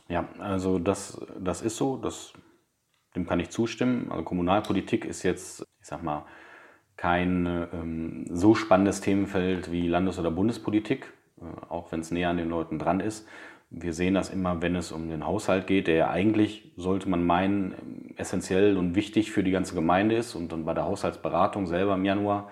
Ja, 0.09 0.29
also 0.39 0.79
das, 0.79 1.25
das 1.39 1.63
ist 1.63 1.77
so, 1.77 1.97
das, 1.97 2.33
dem 3.15 3.27
kann 3.27 3.39
ich 3.41 3.51
zustimmen. 3.51 4.09
Also 4.11 4.25
Kommunalpolitik 4.25 5.05
ist 5.05 5.23
jetzt, 5.23 5.63
ich 5.81 5.87
sag 5.87 6.03
mal, 6.03 6.25
kein 6.97 7.47
ähm, 7.73 8.27
so 8.31 8.55
spannendes 8.55 9.01
Themenfeld 9.01 9.73
wie 9.73 9.89
Landes- 9.89 10.19
oder 10.19 10.31
Bundespolitik, 10.31 11.13
äh, 11.41 11.45
auch 11.69 11.93
wenn 11.93 12.01
es 12.01 12.11
näher 12.11 12.31
an 12.31 12.37
den 12.37 12.49
Leuten 12.49 12.79
dran 12.79 13.01
ist. 13.01 13.27
Wir 13.75 13.95
sehen 13.95 14.15
das 14.15 14.29
immer, 14.29 14.61
wenn 14.61 14.77
es 14.77 14.93
um 14.93 15.09
den 15.09 15.27
Haushalt 15.27 15.67
geht, 15.67 15.87
der 15.87 15.95
ja 15.95 16.11
eigentlich, 16.11 16.73
sollte 16.77 17.09
man 17.09 17.25
meinen, 17.25 18.15
essentiell 18.17 18.77
und 18.77 18.95
wichtig 18.95 19.33
für 19.33 19.43
die 19.43 19.51
ganze 19.51 19.75
Gemeinde 19.75 20.15
ist. 20.15 20.35
Und 20.35 20.53
dann 20.53 20.67
bei 20.67 20.75
der 20.75 20.85
Haushaltsberatung 20.85 21.67
selber 21.67 21.95
im 21.95 22.05
Januar 22.05 22.51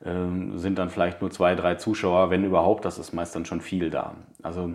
äh, 0.00 0.14
sind 0.54 0.78
dann 0.78 0.88
vielleicht 0.88 1.20
nur 1.20 1.30
zwei, 1.30 1.54
drei 1.54 1.74
Zuschauer, 1.74 2.30
wenn 2.30 2.44
überhaupt, 2.44 2.86
das 2.86 2.98
ist 2.98 3.12
meist 3.12 3.36
dann 3.36 3.44
schon 3.44 3.60
viel 3.60 3.90
da. 3.90 4.14
Also 4.42 4.72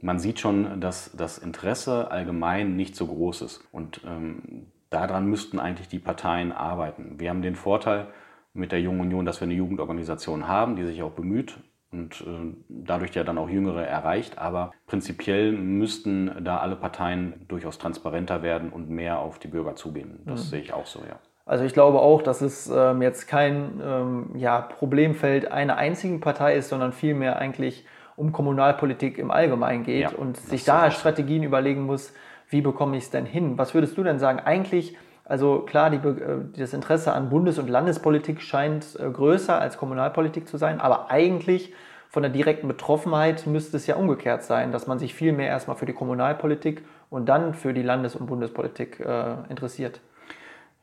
man 0.00 0.20
sieht 0.20 0.38
schon, 0.38 0.80
dass 0.80 1.12
das 1.16 1.38
Interesse 1.38 2.10
allgemein 2.10 2.76
nicht 2.76 2.94
so 2.94 3.08
groß 3.08 3.42
ist. 3.42 3.64
Und 3.72 4.00
ähm, 4.06 4.68
daran 4.90 5.26
müssten 5.26 5.58
eigentlich 5.58 5.88
die 5.88 5.98
Parteien 5.98 6.52
arbeiten. 6.52 7.18
Wir 7.18 7.30
haben 7.30 7.42
den 7.42 7.56
Vorteil 7.56 8.06
mit 8.54 8.70
der 8.70 8.80
Jungen 8.80 9.00
Union, 9.00 9.24
dass 9.24 9.40
wir 9.40 9.46
eine 9.46 9.54
Jugendorganisation 9.54 10.46
haben, 10.46 10.76
die 10.76 10.84
sich 10.84 11.02
auch 11.02 11.12
bemüht 11.12 11.58
und 11.92 12.22
äh, 12.22 12.54
dadurch 12.68 13.14
ja 13.14 13.24
dann 13.24 13.38
auch 13.38 13.48
Jüngere 13.48 13.86
erreicht. 13.86 14.38
Aber 14.38 14.72
prinzipiell 14.86 15.52
müssten 15.52 16.30
da 16.42 16.58
alle 16.58 16.76
Parteien 16.76 17.44
durchaus 17.48 17.78
transparenter 17.78 18.42
werden 18.42 18.70
und 18.70 18.90
mehr 18.90 19.18
auf 19.18 19.38
die 19.38 19.48
Bürger 19.48 19.76
zugehen. 19.76 20.20
Das 20.24 20.46
mhm. 20.46 20.48
sehe 20.48 20.60
ich 20.60 20.72
auch 20.72 20.86
so, 20.86 21.00
ja. 21.00 21.18
Also 21.44 21.64
ich 21.64 21.72
glaube 21.72 22.00
auch, 22.00 22.22
dass 22.22 22.40
es 22.40 22.70
ähm, 22.72 23.02
jetzt 23.02 23.26
kein 23.26 23.80
ähm, 23.84 24.30
ja, 24.36 24.60
Problemfeld 24.60 25.50
einer 25.50 25.76
einzigen 25.76 26.20
Partei 26.20 26.54
ist, 26.56 26.68
sondern 26.68 26.92
vielmehr 26.92 27.36
eigentlich 27.36 27.84
um 28.16 28.32
Kommunalpolitik 28.32 29.18
im 29.18 29.30
Allgemeinen 29.30 29.84
geht 29.84 30.02
ja, 30.02 30.10
und 30.10 30.36
sich 30.36 30.64
da 30.64 30.90
Strategien 30.90 31.42
überlegen 31.42 31.82
muss, 31.82 32.12
wie 32.48 32.60
bekomme 32.60 32.96
ich 32.96 33.04
es 33.04 33.10
denn 33.10 33.26
hin? 33.26 33.58
Was 33.58 33.74
würdest 33.74 33.96
du 33.96 34.04
denn 34.04 34.18
sagen? 34.18 34.38
Eigentlich, 34.38 34.96
also 35.24 35.60
klar, 35.60 35.90
die, 35.90 35.96
äh, 35.96 36.40
das 36.56 36.72
Interesse 36.72 37.12
an 37.12 37.28
Bundes- 37.30 37.58
und 37.58 37.68
Landespolitik 37.68 38.40
scheint 38.40 38.98
äh, 38.98 39.10
größer 39.10 39.60
als 39.60 39.76
Kommunalpolitik 39.76 40.48
zu 40.48 40.56
sein, 40.56 40.80
aber 40.80 41.10
eigentlich 41.10 41.72
von 42.08 42.22
der 42.22 42.30
direkten 42.30 42.68
Betroffenheit 42.68 43.46
müsste 43.46 43.78
es 43.78 43.86
ja 43.86 43.96
umgekehrt 43.96 44.42
sein, 44.42 44.70
dass 44.70 44.86
man 44.86 44.98
sich 44.98 45.14
viel 45.14 45.32
mehr 45.32 45.48
erstmal 45.48 45.76
für 45.76 45.86
die 45.86 45.94
Kommunalpolitik 45.94 46.84
und 47.08 47.28
dann 47.28 47.54
für 47.54 47.72
die 47.72 47.82
Landes- 47.82 48.16
und 48.16 48.26
Bundespolitik 48.26 49.00
äh, 49.00 49.34
interessiert. 49.48 50.00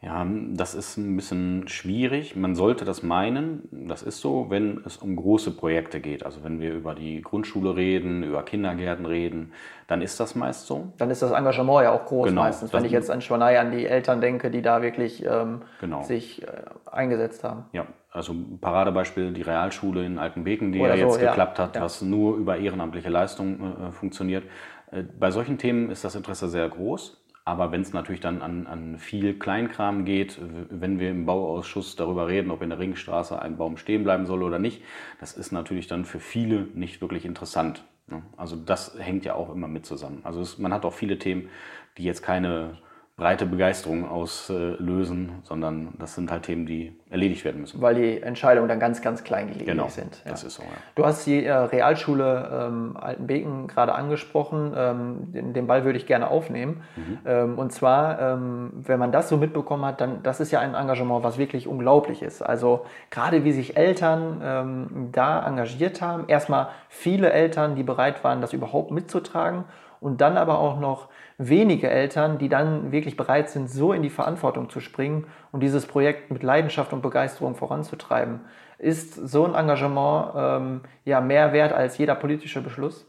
Ja, 0.01 0.25
das 0.53 0.75
ist 0.75 0.95
ein 0.95 1.17
bisschen 1.17 1.67
schwierig. 1.67 2.37
Man 2.37 2.55
sollte 2.55 2.85
das 2.85 3.03
meinen, 3.03 3.67
das 3.69 4.01
ist 4.01 4.21
so, 4.21 4.49
wenn 4.49 4.81
es 4.85 4.95
um 4.95 5.17
große 5.17 5.51
Projekte 5.51 5.99
geht. 5.99 6.25
Also 6.25 6.41
wenn 6.41 6.61
wir 6.61 6.73
über 6.73 6.95
die 6.95 7.21
Grundschule 7.21 7.75
reden, 7.75 8.23
über 8.23 8.43
Kindergärten 8.43 9.05
reden, 9.05 9.51
dann 9.87 10.01
ist 10.01 10.17
das 10.21 10.35
meist 10.35 10.67
so. 10.67 10.93
Dann 10.97 11.09
ist 11.09 11.21
das 11.21 11.31
Engagement 11.31 11.83
ja 11.83 11.91
auch 11.91 12.05
groß 12.05 12.29
genau, 12.29 12.43
meistens, 12.43 12.71
wenn 12.71 12.85
ich 12.85 12.93
jetzt 12.93 13.11
an 13.11 13.19
Schwanei 13.19 13.59
an 13.59 13.71
die 13.71 13.85
Eltern 13.85 14.21
denke, 14.21 14.49
die 14.49 14.61
da 14.61 14.81
wirklich 14.81 15.25
ähm, 15.25 15.63
genau. 15.81 16.01
sich 16.03 16.43
äh, 16.43 16.47
eingesetzt 16.89 17.43
haben. 17.43 17.65
Ja, 17.73 17.85
also 18.09 18.33
Paradebeispiel 18.61 19.33
die 19.33 19.41
Realschule 19.41 20.05
in 20.05 20.17
Altenbeken, 20.17 20.71
die 20.71 20.79
Oder 20.79 20.95
ja 20.95 21.07
jetzt 21.07 21.15
so, 21.15 21.19
geklappt 21.19 21.57
ja. 21.57 21.65
hat, 21.65 21.75
ja. 21.75 21.81
was 21.81 22.01
nur 22.01 22.37
über 22.37 22.55
ehrenamtliche 22.55 23.09
Leistung 23.09 23.59
äh, 23.59 23.91
funktioniert. 23.91 24.45
Äh, 24.91 25.03
bei 25.19 25.29
solchen 25.29 25.57
Themen 25.57 25.91
ist 25.91 26.05
das 26.05 26.15
Interesse 26.15 26.47
sehr 26.47 26.69
groß. 26.69 27.17
Aber 27.49 27.71
wenn 27.71 27.81
es 27.81 27.93
natürlich 27.93 28.21
dann 28.21 28.43
an, 28.43 28.67
an 28.67 28.99
viel 28.99 29.33
Kleinkram 29.33 30.05
geht, 30.05 30.39
wenn 30.69 30.99
wir 30.99 31.09
im 31.09 31.25
Bauausschuss 31.25 31.95
darüber 31.95 32.27
reden, 32.27 32.51
ob 32.51 32.61
in 32.61 32.69
der 32.69 32.77
Ringstraße 32.77 33.41
ein 33.41 33.57
Baum 33.57 33.77
stehen 33.77 34.03
bleiben 34.03 34.27
soll 34.27 34.43
oder 34.43 34.59
nicht, 34.59 34.83
das 35.19 35.33
ist 35.33 35.51
natürlich 35.51 35.87
dann 35.87 36.05
für 36.05 36.19
viele 36.19 36.67
nicht 36.75 37.01
wirklich 37.01 37.25
interessant. 37.25 37.83
Ne? 38.05 38.21
Also 38.37 38.55
das 38.55 38.95
hängt 38.99 39.25
ja 39.25 39.33
auch 39.33 39.51
immer 39.51 39.67
mit 39.67 39.87
zusammen. 39.87 40.19
Also 40.25 40.41
es, 40.41 40.59
man 40.59 40.71
hat 40.71 40.85
auch 40.85 40.93
viele 40.93 41.17
Themen, 41.17 41.49
die 41.97 42.03
jetzt 42.03 42.21
keine 42.21 42.77
breite 43.19 43.45
Begeisterung 43.45 44.09
auslösen, 44.09 45.33
sondern 45.43 45.89
das 45.99 46.15
sind 46.15 46.31
halt 46.31 46.43
Themen, 46.43 46.65
die 46.65 46.93
erledigt 47.09 47.43
werden 47.43 47.61
müssen. 47.61 47.81
Weil 47.81 47.95
die 47.95 48.21
Entscheidungen 48.21 48.69
dann 48.69 48.79
ganz, 48.79 49.01
ganz 49.01 49.23
klein 49.23 49.47
gelegen 49.47 49.65
genau, 49.65 49.89
sind. 49.89 50.21
Ja. 50.23 50.31
das 50.31 50.43
ist 50.43 50.55
so. 50.55 50.63
Ja. 50.63 50.69
Du 50.95 51.05
hast 51.05 51.27
die 51.27 51.43
äh, 51.43 51.51
Realschule 51.51 52.67
ähm, 52.67 52.97
Altenbeken 52.97 53.67
gerade 53.67 53.93
angesprochen. 53.93 54.73
Ähm, 54.75 55.33
den, 55.33 55.53
den, 55.53 55.67
Ball 55.67 55.83
würde 55.83 55.97
ich 55.97 56.05
gerne 56.05 56.29
aufnehmen. 56.29 56.81
Mhm. 56.95 57.17
Ähm, 57.25 57.59
und 57.59 57.71
zwar, 57.73 58.19
ähm, 58.21 58.71
wenn 58.73 58.99
man 58.99 59.11
das 59.11 59.27
so 59.27 59.37
mitbekommen 59.37 59.83
hat, 59.85 59.99
dann 60.01 60.23
das 60.23 60.39
ist 60.39 60.51
ja 60.51 60.61
ein 60.61 60.73
Engagement, 60.73 61.23
was 61.23 61.37
wirklich 61.37 61.67
unglaublich 61.67 62.21
ist. 62.21 62.41
Also 62.41 62.85
gerade 63.09 63.43
wie 63.43 63.51
sich 63.51 63.75
Eltern 63.75 64.41
ähm, 64.41 65.09
da 65.11 65.45
engagiert 65.45 66.01
haben. 66.01 66.25
Erstmal 66.27 66.69
viele 66.87 67.31
Eltern, 67.31 67.75
die 67.75 67.83
bereit 67.83 68.23
waren, 68.23 68.39
das 68.39 68.53
überhaupt 68.53 68.91
mitzutragen. 68.91 69.65
Und 69.99 70.21
dann 70.21 70.37
aber 70.37 70.59
auch 70.59 70.79
noch 70.79 71.09
wenige 71.39 71.89
Eltern, 71.89 72.37
die 72.37 72.49
dann 72.49 72.91
wirklich 72.91 73.15
bereit 73.15 73.49
sind, 73.49 73.69
so 73.69 73.93
in 73.93 74.03
die 74.03 74.09
Verantwortung 74.09 74.69
zu 74.69 74.81
springen 74.81 75.25
und 75.51 75.61
dieses 75.61 75.85
Projekt 75.85 76.31
mit 76.31 76.43
Leidenschaft 76.43 76.91
und 76.91 77.01
Begeisterung 77.01 77.55
voranzutreiben. 77.55 78.41
Ist 78.77 79.15
so 79.15 79.45
ein 79.45 79.55
Engagement 79.55 80.33
ähm, 80.35 80.81
ja 81.05 81.21
mehr 81.21 81.53
wert 81.53 81.71
als 81.71 81.97
jeder 81.97 82.15
politische 82.15 82.61
Beschluss? 82.61 83.07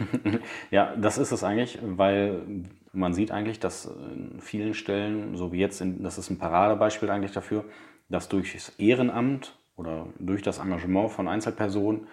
ja, 0.70 0.94
das 0.96 1.18
ist 1.18 1.32
es 1.32 1.42
eigentlich, 1.42 1.80
weil 1.82 2.42
man 2.92 3.14
sieht 3.14 3.32
eigentlich, 3.32 3.58
dass 3.58 3.86
in 3.86 4.40
vielen 4.40 4.74
Stellen, 4.74 5.36
so 5.36 5.52
wie 5.52 5.58
jetzt, 5.58 5.80
in, 5.80 6.04
das 6.04 6.18
ist 6.18 6.30
ein 6.30 6.38
Paradebeispiel 6.38 7.10
eigentlich 7.10 7.32
dafür, 7.32 7.64
dass 8.08 8.28
durch 8.28 8.52
das 8.52 8.68
Ehrenamt 8.78 9.58
oder 9.76 10.06
durch 10.20 10.42
das 10.42 10.58
Engagement 10.58 11.10
von 11.10 11.26
Einzelpersonen 11.26 12.06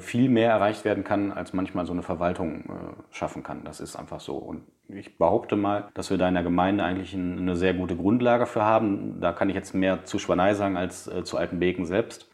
viel 0.00 0.28
mehr 0.28 0.50
erreicht 0.50 0.84
werden 0.84 1.04
kann, 1.04 1.32
als 1.32 1.52
manchmal 1.52 1.86
so 1.86 1.92
eine 1.92 2.02
Verwaltung 2.02 2.64
äh, 2.64 3.14
schaffen 3.14 3.42
kann. 3.42 3.62
Das 3.64 3.80
ist 3.80 3.96
einfach 3.96 4.20
so. 4.20 4.36
Und 4.36 4.62
ich 4.88 5.16
behaupte 5.16 5.54
mal, 5.54 5.88
dass 5.94 6.10
wir 6.10 6.18
da 6.18 6.28
in 6.28 6.34
der 6.34 6.42
Gemeinde 6.42 6.84
eigentlich 6.84 7.14
eine 7.14 7.56
sehr 7.56 7.74
gute 7.74 7.96
Grundlage 7.96 8.46
für 8.46 8.64
haben. 8.64 9.20
Da 9.20 9.32
kann 9.32 9.48
ich 9.48 9.54
jetzt 9.54 9.74
mehr 9.74 10.04
zu 10.04 10.18
Schwanei 10.18 10.54
sagen 10.54 10.76
als 10.76 11.06
äh, 11.06 11.24
zu 11.24 11.36
Altenbeken 11.36 11.86
selbst. 11.86 12.28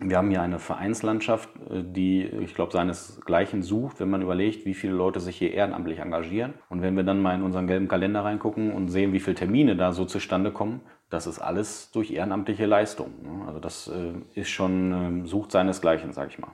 Wir 0.00 0.16
haben 0.16 0.30
hier 0.30 0.42
eine 0.42 0.60
Vereinslandschaft, 0.60 1.48
die, 1.70 2.22
ich 2.22 2.54
glaube, 2.54 2.70
seinesgleichen 2.70 3.62
sucht, 3.62 3.98
wenn 3.98 4.08
man 4.08 4.22
überlegt, 4.22 4.64
wie 4.64 4.74
viele 4.74 4.92
Leute 4.92 5.18
sich 5.18 5.36
hier 5.36 5.52
ehrenamtlich 5.52 5.98
engagieren. 5.98 6.54
Und 6.68 6.82
wenn 6.82 6.94
wir 6.94 7.02
dann 7.02 7.20
mal 7.20 7.34
in 7.34 7.42
unseren 7.42 7.66
gelben 7.66 7.88
Kalender 7.88 8.22
reingucken 8.22 8.70
und 8.70 8.90
sehen, 8.90 9.12
wie 9.12 9.18
viele 9.18 9.34
Termine 9.34 9.74
da 9.74 9.90
so 9.90 10.04
zustande 10.04 10.52
kommen, 10.52 10.82
das 11.10 11.26
ist 11.26 11.40
alles 11.40 11.90
durch 11.90 12.12
ehrenamtliche 12.12 12.66
Leistung. 12.66 13.10
Ne? 13.22 13.48
Also 13.48 13.58
das 13.58 13.90
ist 14.36 14.50
schon, 14.50 14.92
ähm, 14.92 15.26
sucht 15.26 15.50
seinesgleichen, 15.50 16.12
sage 16.12 16.30
ich 16.30 16.38
mal. 16.38 16.52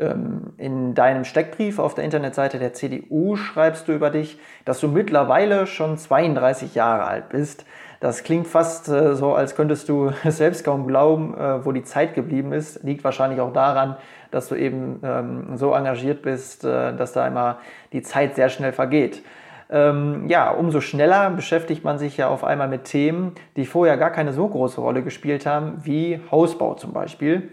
Ähm, 0.00 0.54
in 0.56 0.94
deinem 0.94 1.24
Steckbrief 1.24 1.78
auf 1.78 1.94
der 1.94 2.04
Internetseite 2.04 2.58
der 2.58 2.72
CDU 2.72 3.36
schreibst 3.36 3.86
du 3.86 3.92
über 3.92 4.08
dich, 4.08 4.38
dass 4.64 4.80
du 4.80 4.88
mittlerweile 4.88 5.66
schon 5.66 5.98
32 5.98 6.74
Jahre 6.74 7.04
alt 7.04 7.28
bist. 7.28 7.66
Das 8.00 8.24
klingt 8.24 8.46
fast 8.46 8.88
äh, 8.88 9.14
so, 9.14 9.34
als 9.34 9.54
könntest 9.54 9.90
du 9.90 10.10
selbst 10.24 10.64
kaum 10.64 10.86
glauben, 10.86 11.34
äh, 11.34 11.64
wo 11.66 11.72
die 11.72 11.84
Zeit 11.84 12.14
geblieben 12.14 12.52
ist. 12.52 12.82
Liegt 12.82 13.04
wahrscheinlich 13.04 13.40
auch 13.40 13.52
daran, 13.52 13.96
dass 14.30 14.48
du 14.48 14.54
eben 14.54 15.00
ähm, 15.04 15.56
so 15.56 15.74
engagiert 15.74 16.22
bist, 16.22 16.64
äh, 16.64 16.96
dass 16.96 17.12
da 17.12 17.26
immer 17.26 17.58
die 17.92 18.00
Zeit 18.00 18.36
sehr 18.36 18.48
schnell 18.48 18.72
vergeht. 18.72 19.22
Ähm, 19.68 20.28
ja, 20.28 20.50
umso 20.50 20.80
schneller 20.80 21.28
beschäftigt 21.30 21.84
man 21.84 21.98
sich 21.98 22.16
ja 22.16 22.28
auf 22.28 22.42
einmal 22.42 22.68
mit 22.68 22.84
Themen, 22.84 23.34
die 23.56 23.66
vorher 23.66 23.98
gar 23.98 24.10
keine 24.10 24.32
so 24.32 24.48
große 24.48 24.80
Rolle 24.80 25.02
gespielt 25.02 25.44
haben, 25.44 25.76
wie 25.84 26.20
Hausbau 26.30 26.74
zum 26.74 26.94
Beispiel 26.94 27.50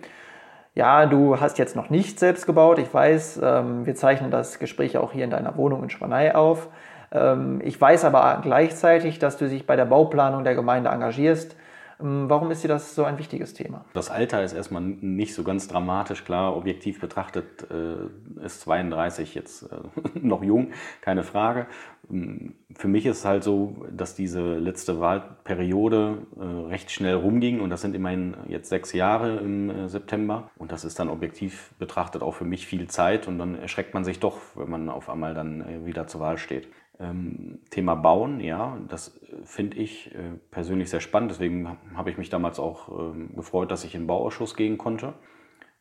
ja, 0.77 1.07
du 1.07 1.39
hast 1.39 1.57
jetzt 1.57 1.75
noch 1.75 1.89
nicht 1.89 2.19
selbst 2.19 2.46
gebaut. 2.46 2.77
Ich 2.77 2.93
weiß, 2.93 3.41
ähm, 3.43 3.88
wir 3.88 3.96
zeichnen 3.96 4.29
das 4.29 4.60
Gespräch 4.60 4.96
auch 5.00 5.12
hier 5.12 5.24
in 5.24 5.31
deiner 5.31 5.57
Wohnung 5.57 5.81
in 5.81 5.89
Spanei 5.89 6.36
auf. 6.36 6.67
Ähm, 7.12 7.62
ich 7.63 7.81
weiß 7.81 8.05
aber 8.05 8.41
gleichzeitig, 8.43 9.17
dass 9.17 9.38
du 9.38 9.50
dich 9.50 9.65
bei 9.65 9.75
der 9.75 9.86
Bauplanung 9.86 10.43
der 10.43 10.53
Gemeinde 10.53 10.91
engagierst. 10.91 11.55
Ähm, 11.99 12.29
warum 12.29 12.51
ist 12.51 12.63
dir 12.63 12.67
das 12.67 12.95
so 12.95 13.03
ein 13.03 13.17
wichtiges 13.17 13.53
Thema? 13.53 13.85
Das 13.93 14.09
Alter 14.09 14.43
ist 14.43 14.53
erstmal 14.53 14.81
nicht 14.81 15.33
so 15.33 15.43
ganz 15.43 15.67
dramatisch. 15.67 16.23
Klar, 16.23 16.55
objektiv 16.55 16.99
betrachtet 16.99 17.67
äh, 17.71 18.43
ist 18.45 18.61
32 18.61 19.35
jetzt 19.35 19.63
äh, 19.63 19.67
noch 20.19 20.43
jung, 20.43 20.71
keine 21.01 21.23
Frage. 21.23 21.67
Ähm, 22.09 22.55
für 22.75 22.87
mich 22.87 23.05
ist 23.05 23.19
es 23.19 23.25
halt 23.25 23.43
so, 23.43 23.85
dass 23.91 24.15
diese 24.15 24.57
letzte 24.57 24.99
Wahlperiode 24.99 26.27
äh, 26.39 26.43
recht 26.69 26.91
schnell 26.91 27.15
rumging 27.15 27.59
und 27.59 27.69
das 27.69 27.81
sind 27.81 27.95
immerhin 27.95 28.37
jetzt 28.47 28.69
sechs 28.69 28.93
Jahre 28.93 29.37
im 29.37 29.87
September 29.87 30.51
und 30.57 30.71
das 30.71 30.85
ist 30.85 30.99
dann 30.99 31.09
objektiv 31.09 31.73
betrachtet 31.79 32.21
auch 32.21 32.33
für 32.33 32.45
mich 32.45 32.67
viel 32.67 32.87
Zeit 32.87 33.27
und 33.27 33.39
dann 33.39 33.55
erschreckt 33.55 33.93
man 33.93 34.03
sich 34.03 34.19
doch, 34.19 34.37
wenn 34.55 34.69
man 34.69 34.89
auf 34.89 35.09
einmal 35.09 35.33
dann 35.33 35.85
wieder 35.85 36.07
zur 36.07 36.21
Wahl 36.21 36.37
steht. 36.37 36.67
Ähm, 36.99 37.59
Thema 37.69 37.95
Bauen, 37.95 38.39
ja, 38.39 38.77
das 38.87 39.19
finde 39.43 39.77
ich 39.77 40.13
äh, 40.15 40.37
persönlich 40.49 40.89
sehr 40.89 40.99
spannend. 40.99 41.31
Deswegen 41.31 41.77
habe 41.95 42.09
ich 42.09 42.17
mich 42.17 42.29
damals 42.29 42.59
auch 42.59 42.89
ähm, 42.89 43.35
gefreut, 43.35 43.69
dass 43.71 43.83
ich 43.83 43.93
im 43.93 44.07
Bauausschuss 44.07 44.55
gehen 44.55 44.77
konnte. 44.77 45.13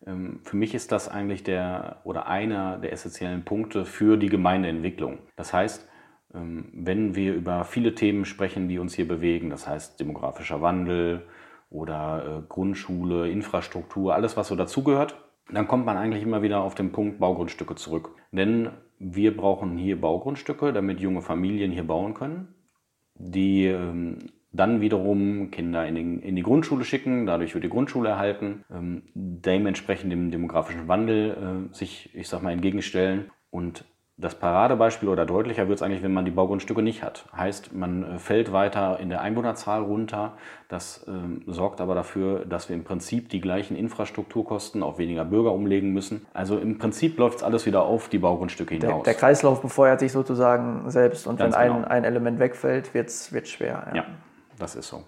Ähm, 0.07 0.41
für 0.43 0.57
mich 0.57 0.75
ist 0.75 0.93
das 0.93 1.09
eigentlich 1.09 1.43
der 1.43 2.01
oder 2.05 2.27
einer 2.27 2.79
der 2.79 2.93
essentiellen 2.93 3.45
Punkte 3.45 3.87
für 3.87 4.17
die 4.17 4.29
Gemeindeentwicklung. 4.29 5.19
Das 5.37 5.53
heißt, 5.53 5.89
wenn 6.33 7.15
wir 7.15 7.35
über 7.35 7.65
viele 7.65 7.95
Themen 7.95 8.25
sprechen, 8.25 8.69
die 8.69 8.79
uns 8.79 8.95
hier 8.95 9.09
bewegen, 9.09 9.49
das 9.49 9.67
heißt 9.67 9.99
demografischer 9.99 10.61
Wandel 10.61 11.27
oder 11.71 12.43
äh, 12.43 12.43
Grundschule, 12.49 13.31
Infrastruktur, 13.31 14.15
alles 14.15 14.37
was 14.37 14.49
so 14.49 14.57
dazugehört, 14.57 15.17
dann 15.51 15.69
kommt 15.69 15.87
man 15.87 15.97
eigentlich 15.97 16.23
immer 16.23 16.43
wieder 16.43 16.61
auf 16.61 16.75
den 16.75 16.93
Punkt 16.93 17.21
Baugrundstücke 17.21 17.75
zurück. 17.75 18.11
Denn 18.33 18.71
wir 18.99 19.37
brauchen 19.37 19.77
hier 19.77 20.01
Baugrundstücke, 20.01 20.73
damit 20.73 21.01
junge 21.01 21.23
Familien 21.23 21.71
hier 21.71 21.87
bauen 21.87 22.15
können, 22.15 22.55
die 23.15 23.67
ähm, 23.67 24.31
dann 24.53 24.81
wiederum 24.81 25.51
Kinder 25.51 25.87
in, 25.87 25.95
den, 25.95 26.21
in, 26.21 26.35
die 26.35 26.43
Grundschule 26.43 26.85
schicken, 26.85 27.27
dadurch 27.27 27.55
wird 27.55 27.65
die 27.65 27.69
Grundschule 27.69 28.09
erhalten, 28.09 28.65
ähm, 28.71 29.03
dementsprechend 29.15 30.11
dem 30.11 30.31
demografischen 30.31 30.89
Wandel 30.89 31.69
äh, 31.71 31.75
sich, 31.75 32.15
ich 32.15 32.29
sag 32.29 32.43
mal, 32.43 32.53
entgegenstellen 32.53 33.31
und 33.51 33.85
das 34.19 34.35
Paradebeispiel 34.35 35.11
oder 35.11 35.27
deutlicher 35.27 35.69
wird 35.69 35.79
es 35.79 35.83
eigentlich, 35.83 36.03
wenn 36.03 36.15
man 36.15 36.25
die 36.25 36.31
Baugrundstücke 36.31 36.81
nicht 36.81 37.03
hat. 37.03 37.27
Heißt, 37.37 37.75
man 37.75 38.15
äh, 38.15 38.19
fällt 38.19 38.51
weiter 38.51 38.99
in 38.99 39.11
der 39.11 39.21
Einwohnerzahl 39.21 39.83
runter. 39.83 40.33
Das 40.69 41.05
ähm, 41.07 41.43
sorgt 41.47 41.83
aber 41.83 41.95
dafür, 41.95 42.47
dass 42.47 42.71
wir 42.71 42.77
im 42.77 42.85
Prinzip 42.85 43.29
die 43.29 43.43
gleichen 43.43 43.77
Infrastrukturkosten 43.77 44.83
auf 44.83 44.97
weniger 44.97 45.27
Bürger 45.27 45.53
umlegen 45.53 45.93
müssen. 45.93 46.25
Also 46.33 46.59
im 46.59 46.79
Prinzip 46.79 47.19
läuft 47.19 47.39
es 47.39 47.43
alles 47.43 47.67
wieder 47.67 47.83
auf 47.83 48.09
die 48.09 48.19
Baugrundstücke 48.19 48.77
hinaus. 48.77 49.05
Der, 49.05 49.13
der, 49.13 49.21
Kreislauf 49.21 49.61
befeuert 49.61 50.01
sich 50.01 50.13
sozusagen 50.13 50.91
selbst 50.91 51.27
und 51.27 51.39
Ganz 51.39 51.55
wenn 51.55 51.63
genau. 51.65 51.77
ein, 51.81 51.85
ein 51.85 52.05
Element 52.05 52.39
wegfällt, 52.39 52.95
wird 52.95 53.09
es 53.11 53.31
schwer. 53.51 53.87
Ja. 53.89 53.97
ja, 53.97 54.05
das 54.59 54.77
ist 54.77 54.89
so. 54.89 55.05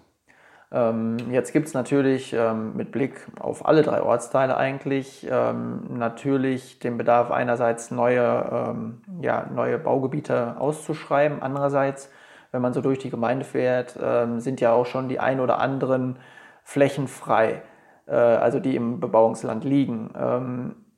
Ähm, 0.71 1.17
jetzt 1.31 1.51
gibt 1.51 1.67
es 1.67 1.73
natürlich 1.73 2.33
ähm, 2.33 2.75
mit 2.75 2.91
Blick 2.91 3.27
auf 3.39 3.65
alle 3.65 3.81
drei 3.81 4.01
Ortsteile 4.01 4.55
eigentlich 4.55 5.27
ähm, 5.29 5.97
natürlich 5.97 6.79
den 6.79 6.97
Bedarf 6.97 7.31
einerseits 7.31 7.91
neue, 7.91 8.75
ja, 9.21 9.47
neue 9.53 9.79
Baugebiete 9.79 10.55
auszuschreiben, 10.59 11.41
andererseits, 11.41 12.11
wenn 12.51 12.61
man 12.61 12.73
so 12.73 12.81
durch 12.81 12.99
die 12.99 13.09
Gemeinde 13.09 13.45
fährt, 13.45 13.97
sind 14.37 14.61
ja 14.61 14.71
auch 14.73 14.85
schon 14.85 15.07
die 15.07 15.19
ein 15.19 15.39
oder 15.39 15.59
anderen 15.59 16.17
Flächen 16.63 17.07
frei, 17.07 17.61
äh, 18.07 18.15
also 18.15 18.59
die 18.59 18.75
im 18.75 18.99
Bebauungsland 18.99 19.63
liegen. 19.63 20.11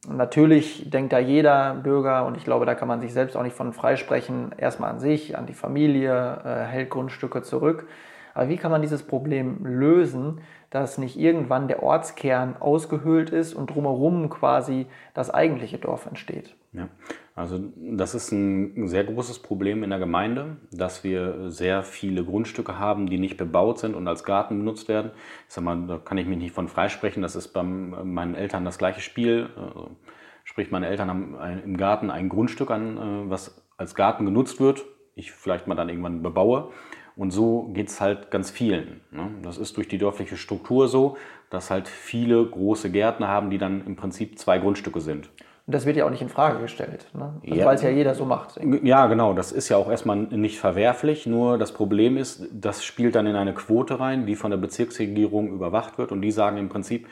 Natürlich 0.10 0.90
denkt 0.90 1.14
da 1.14 1.20
jeder 1.20 1.76
Bürger, 1.76 2.26
und 2.26 2.36
ich 2.36 2.44
glaube, 2.44 2.66
da 2.66 2.74
kann 2.74 2.88
man 2.88 3.02
sich 3.02 3.14
selbst 3.14 3.38
auch 3.38 3.44
nicht 3.44 3.56
von 3.56 3.72
freisprechen, 3.72 4.52
erstmal 4.58 4.90
an 4.90 5.00
sich, 5.00 5.38
an 5.38 5.46
die 5.46 5.54
Familie, 5.54 6.42
äh, 6.44 6.64
hält 6.66 6.90
Grundstücke 6.90 7.44
zurück. 7.44 7.88
Aber 8.34 8.50
wie 8.50 8.58
kann 8.58 8.72
man 8.72 8.82
dieses 8.82 9.04
Problem 9.04 9.66
lösen, 9.66 10.42
dass 10.70 10.98
nicht 10.98 11.18
irgendwann 11.18 11.68
der 11.68 11.84
Ortskern 11.84 12.56
ausgehöhlt 12.58 13.30
ist 13.30 13.54
und 13.54 13.70
drumherum 13.70 14.30
quasi 14.30 14.88
das 15.14 15.30
eigentliche 15.30 15.78
Dorf 15.78 16.06
entsteht? 16.06 16.56
Ja, 16.74 16.88
also 17.36 17.60
das 17.76 18.16
ist 18.16 18.32
ein 18.32 18.88
sehr 18.88 19.04
großes 19.04 19.40
Problem 19.40 19.84
in 19.84 19.90
der 19.90 20.00
Gemeinde, 20.00 20.58
dass 20.72 21.04
wir 21.04 21.52
sehr 21.52 21.84
viele 21.84 22.24
Grundstücke 22.24 22.80
haben, 22.80 23.08
die 23.08 23.18
nicht 23.18 23.36
bebaut 23.36 23.80
sind 23.80 23.94
und 23.94 24.08
als 24.08 24.24
Garten 24.24 24.60
benutzt 24.60 24.88
werden. 24.88 25.12
Ich 25.48 25.54
sag 25.54 25.66
mal, 25.66 25.86
da 25.88 25.98
kann 25.98 26.18
ich 26.18 26.28
mich 26.28 26.38
nicht 26.38 26.56
von 26.56 26.70
freisprechen. 26.70 27.22
Das 27.22 27.36
ist 27.36 27.50
bei 27.50 27.64
meinen 27.64 28.36
Eltern 28.36 28.64
das 28.64 28.78
gleiche 28.78 29.02
Spiel. 29.02 29.50
Also, 29.58 29.92
sprich, 30.46 30.72
meine 30.72 30.88
Eltern 30.88 31.10
haben 31.10 31.36
im 31.66 31.76
Garten 31.76 32.10
ein 32.10 32.30
Grundstück 32.30 32.72
an, 32.72 32.98
äh, 32.98 33.30
was 33.30 33.62
als 33.76 33.94
Garten 33.94 34.26
genutzt 34.26 34.62
wird. 34.62 34.86
Ich 35.16 35.34
vielleicht 35.34 35.68
mal 35.68 35.76
dann 35.76 35.90
irgendwann 35.90 36.24
bebaue. 36.24 36.72
Und 37.16 37.32
so 37.32 37.70
geht 37.74 37.90
es 37.90 38.02
halt 38.02 38.32
ganz 38.32 38.52
vielen. 38.52 39.02
Ne? 39.12 39.30
Das 39.44 39.58
ist 39.58 39.78
durch 39.78 39.88
die 39.88 39.98
dörfliche 39.98 40.38
Struktur 40.38 40.88
so, 40.88 41.18
dass 41.50 41.70
halt 41.70 41.88
viele 41.88 42.46
große 42.46 42.90
Gärtner 42.90 43.28
haben, 43.28 43.50
die 43.50 43.58
dann 43.58 43.86
im 43.86 43.96
Prinzip 43.96 44.40
zwei 44.40 44.58
Grundstücke 44.60 45.02
sind. 45.02 45.30
Und 45.68 45.76
das 45.76 45.86
wird 45.86 45.96
ja 45.96 46.06
auch 46.06 46.10
nicht 46.10 46.24
in 46.24 46.30
Frage 46.30 46.60
gestellt, 46.60 47.06
ne? 47.14 47.34
also 47.44 47.56
ja, 47.56 47.66
weil 47.66 47.76
es 47.76 47.84
ja 47.84 47.90
jeder 47.90 48.16
so 48.16 48.26
macht. 48.26 48.60
Ja, 48.84 49.06
genau. 49.06 49.34
Das 49.34 49.52
ist 49.52 49.70
ja 49.70 49.78
auch 49.78 49.90
erstmal 49.90 50.18
nicht 50.18 50.60
verwerflich. 50.60 51.28
Nur 51.28 51.58
das 51.60 51.72
Problem 51.72 52.18
ist, 52.18 52.48
das 52.52 52.84
spielt 52.84 53.16
dann 53.16 53.28
in 53.28 53.36
eine 53.36 53.54
Quote 53.54 54.00
rein, 54.00 54.26
die 54.26 54.36
von 54.36 54.50
der 54.50 54.58
Bezirksregierung 54.58 55.54
überwacht 55.54 56.00
wird. 56.00 56.12
Und 56.12 56.22
die 56.22 56.32
sagen 56.32 56.58
im 56.58 56.68
Prinzip, 56.68 57.08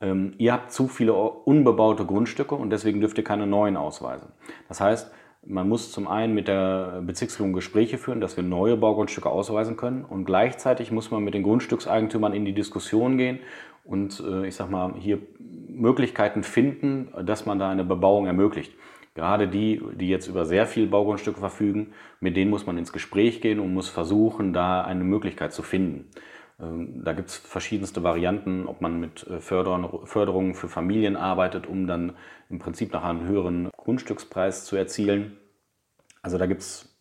ähm, 0.00 0.34
ihr 0.38 0.52
habt 0.52 0.72
zu 0.72 0.88
viele 0.88 1.14
unbebaute 1.14 2.04
Grundstücke 2.04 2.56
und 2.56 2.70
deswegen 2.70 3.00
dürft 3.00 3.16
ihr 3.16 3.24
keine 3.24 3.46
neuen 3.46 3.76
ausweisen. 3.76 4.28
Das 4.68 4.80
heißt, 4.80 5.12
man 5.46 5.68
muss 5.68 5.92
zum 5.92 6.08
einen 6.08 6.34
mit 6.34 6.48
der 6.48 7.02
Bezirksregierung 7.04 7.52
Gespräche 7.52 7.98
führen, 7.98 8.20
dass 8.20 8.36
wir 8.36 8.44
neue 8.44 8.76
Baugrundstücke 8.76 9.28
ausweisen 9.28 9.76
können 9.76 10.04
und 10.04 10.24
gleichzeitig 10.24 10.90
muss 10.90 11.10
man 11.10 11.22
mit 11.22 11.34
den 11.34 11.42
Grundstückseigentümern 11.42 12.32
in 12.32 12.44
die 12.44 12.54
Diskussion 12.54 13.18
gehen 13.18 13.40
und 13.84 14.22
äh, 14.26 14.46
ich 14.46 14.56
sag 14.56 14.70
mal 14.70 14.94
hier 14.98 15.18
Möglichkeiten 15.68 16.42
finden, 16.42 17.08
dass 17.24 17.46
man 17.46 17.58
da 17.58 17.70
eine 17.70 17.84
Bebauung 17.84 18.26
ermöglicht. 18.26 18.72
Gerade 19.14 19.46
die, 19.46 19.80
die 19.94 20.08
jetzt 20.08 20.26
über 20.26 20.44
sehr 20.44 20.66
viel 20.66 20.88
Baugrundstücke 20.88 21.38
verfügen, 21.38 21.92
mit 22.18 22.36
denen 22.36 22.50
muss 22.50 22.66
man 22.66 22.78
ins 22.78 22.92
Gespräch 22.92 23.40
gehen 23.40 23.60
und 23.60 23.72
muss 23.72 23.88
versuchen, 23.88 24.52
da 24.52 24.82
eine 24.82 25.04
Möglichkeit 25.04 25.52
zu 25.52 25.62
finden. 25.62 26.06
Ähm, 26.60 27.02
da 27.04 27.12
gibt 27.12 27.28
es 27.28 27.36
verschiedenste 27.36 28.02
Varianten, 28.02 28.66
ob 28.66 28.80
man 28.80 28.98
mit 28.98 29.26
äh, 29.26 29.40
Förderungen 29.40 30.54
für 30.54 30.68
Familien 30.68 31.16
arbeitet, 31.16 31.66
um 31.66 31.86
dann 31.86 32.14
im 32.50 32.58
Prinzip 32.58 32.92
nach 32.92 33.04
einem 33.04 33.24
höheren 33.26 33.70
Grundstückspreis 33.84 34.64
zu 34.64 34.76
erzielen. 34.76 35.36
Also 36.22 36.38
da 36.38 36.46
gibt 36.46 36.62
es 36.62 36.94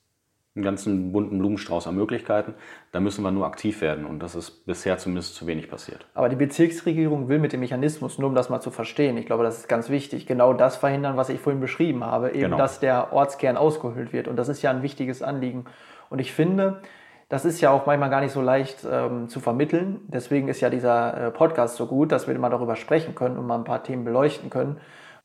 einen 0.55 0.63
ganzen 0.63 1.11
bunten 1.11 1.39
Blumenstrauß 1.39 1.87
an 1.87 1.95
Möglichkeiten. 1.95 2.53
Da 2.91 2.99
müssen 2.99 3.23
wir 3.23 3.31
nur 3.31 3.47
aktiv 3.47 3.81
werden 3.81 4.05
und 4.05 4.19
das 4.19 4.35
ist 4.35 4.65
bisher 4.67 4.99
zumindest 4.99 5.33
zu 5.33 5.47
wenig 5.47 5.67
passiert. 5.67 6.05
Aber 6.13 6.29
die 6.29 6.35
Bezirksregierung 6.35 7.27
will 7.27 7.39
mit 7.39 7.53
dem 7.53 7.61
Mechanismus, 7.61 8.19
nur 8.19 8.29
um 8.29 8.35
das 8.35 8.49
mal 8.49 8.61
zu 8.61 8.69
verstehen, 8.69 9.17
ich 9.17 9.25
glaube, 9.25 9.43
das 9.43 9.57
ist 9.57 9.67
ganz 9.67 9.89
wichtig, 9.89 10.27
genau 10.27 10.53
das 10.53 10.75
verhindern, 10.75 11.17
was 11.17 11.29
ich 11.29 11.39
vorhin 11.39 11.59
beschrieben 11.59 12.03
habe, 12.03 12.29
eben 12.29 12.41
genau. 12.41 12.57
dass 12.57 12.79
der 12.79 13.13
Ortskern 13.13 13.57
ausgehöhlt 13.57 14.13
wird 14.13 14.27
und 14.27 14.35
das 14.35 14.47
ist 14.47 14.61
ja 14.61 14.69
ein 14.69 14.83
wichtiges 14.83 15.23
Anliegen. 15.23 15.65
Und 16.11 16.19
ich 16.19 16.33
finde, 16.33 16.81
das 17.29 17.45
ist 17.45 17.61
ja 17.61 17.71
auch 17.71 17.87
manchmal 17.87 18.11
gar 18.11 18.21
nicht 18.21 18.31
so 18.31 18.41
leicht 18.41 18.85
ähm, 18.87 19.27
zu 19.29 19.39
vermitteln. 19.39 20.01
Deswegen 20.07 20.49
ist 20.49 20.61
ja 20.61 20.69
dieser 20.69 21.17
äh, 21.17 21.31
Podcast 21.31 21.77
so 21.77 21.87
gut, 21.87 22.11
dass 22.11 22.27
wir 22.27 22.37
mal 22.37 22.51
darüber 22.51 22.75
sprechen 22.75 23.15
können 23.15 23.39
und 23.39 23.47
mal 23.47 23.57
ein 23.57 23.63
paar 23.63 23.81
Themen 23.81 24.03
beleuchten 24.03 24.51
können. 24.51 24.77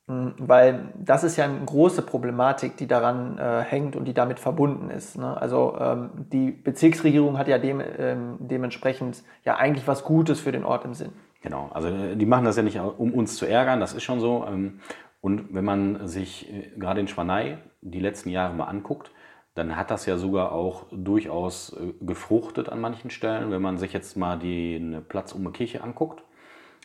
Mhm, 0.09 0.35
weil 0.39 0.89
das 0.97 1.23
ist 1.23 1.37
ja 1.37 1.45
eine 1.45 1.65
große 1.65 2.03
Problematik, 2.03 2.77
die 2.77 2.87
daran 2.87 3.39
äh, 3.39 3.61
hängt 3.63 3.95
und 3.95 4.07
die 4.07 4.15
damit 4.15 4.41
verbunden 4.41 4.91
ist. 4.91 5.19
Ne? 5.19 5.37
Also 5.41 5.77
ähm, 5.79 6.11
die 6.33 6.51
Bezirksregierung 6.51 7.39
hat 7.39 7.47
ja 7.47 7.59
dem, 7.59 7.83
ähm, 7.99 8.37
dementsprechend 8.41 9.23
ja 9.45 9.57
eigentlich 9.57 9.87
was 9.87 10.05
Gutes 10.05 10.41
für 10.41 10.51
den 10.51 10.65
Ort 10.65 10.85
im 10.85 10.95
Sinn. 10.95 11.13
Genau, 11.43 11.71
also 11.73 11.89
äh, 11.89 12.17
die 12.17 12.27
machen 12.27 12.47
das 12.47 12.57
ja 12.57 12.63
nicht, 12.63 12.81
um 12.81 13.13
uns 13.13 13.37
zu 13.37 13.47
ärgern, 13.47 13.81
das 13.81 13.93
ist 13.93 14.03
schon 14.03 14.21
so. 14.21 14.47
Ähm, 14.49 14.81
und 15.21 15.55
wenn 15.55 15.65
man 15.65 16.09
sich 16.09 16.53
äh, 16.53 16.71
gerade 16.79 17.01
in 17.01 17.09
Schwanei 17.09 17.59
die 17.83 18.01
letzten 18.01 18.31
Jahre 18.31 18.55
mal 18.55 18.65
anguckt, 18.65 19.11
dann 19.55 19.77
hat 19.77 19.91
das 19.91 20.07
ja 20.07 20.17
sogar 20.17 20.53
auch 20.53 20.87
durchaus 20.91 21.77
äh, 21.77 21.93
gefruchtet 22.01 22.71
an 22.71 22.81
manchen 22.81 23.11
Stellen. 23.11 23.51
Wenn 23.51 23.61
man 23.61 23.77
sich 23.77 23.93
jetzt 23.93 24.17
mal 24.17 24.39
den 24.39 25.05
Platz 25.07 25.33
um 25.33 25.45
die 25.45 25.51
Kirche 25.51 25.83
anguckt, 25.83 26.23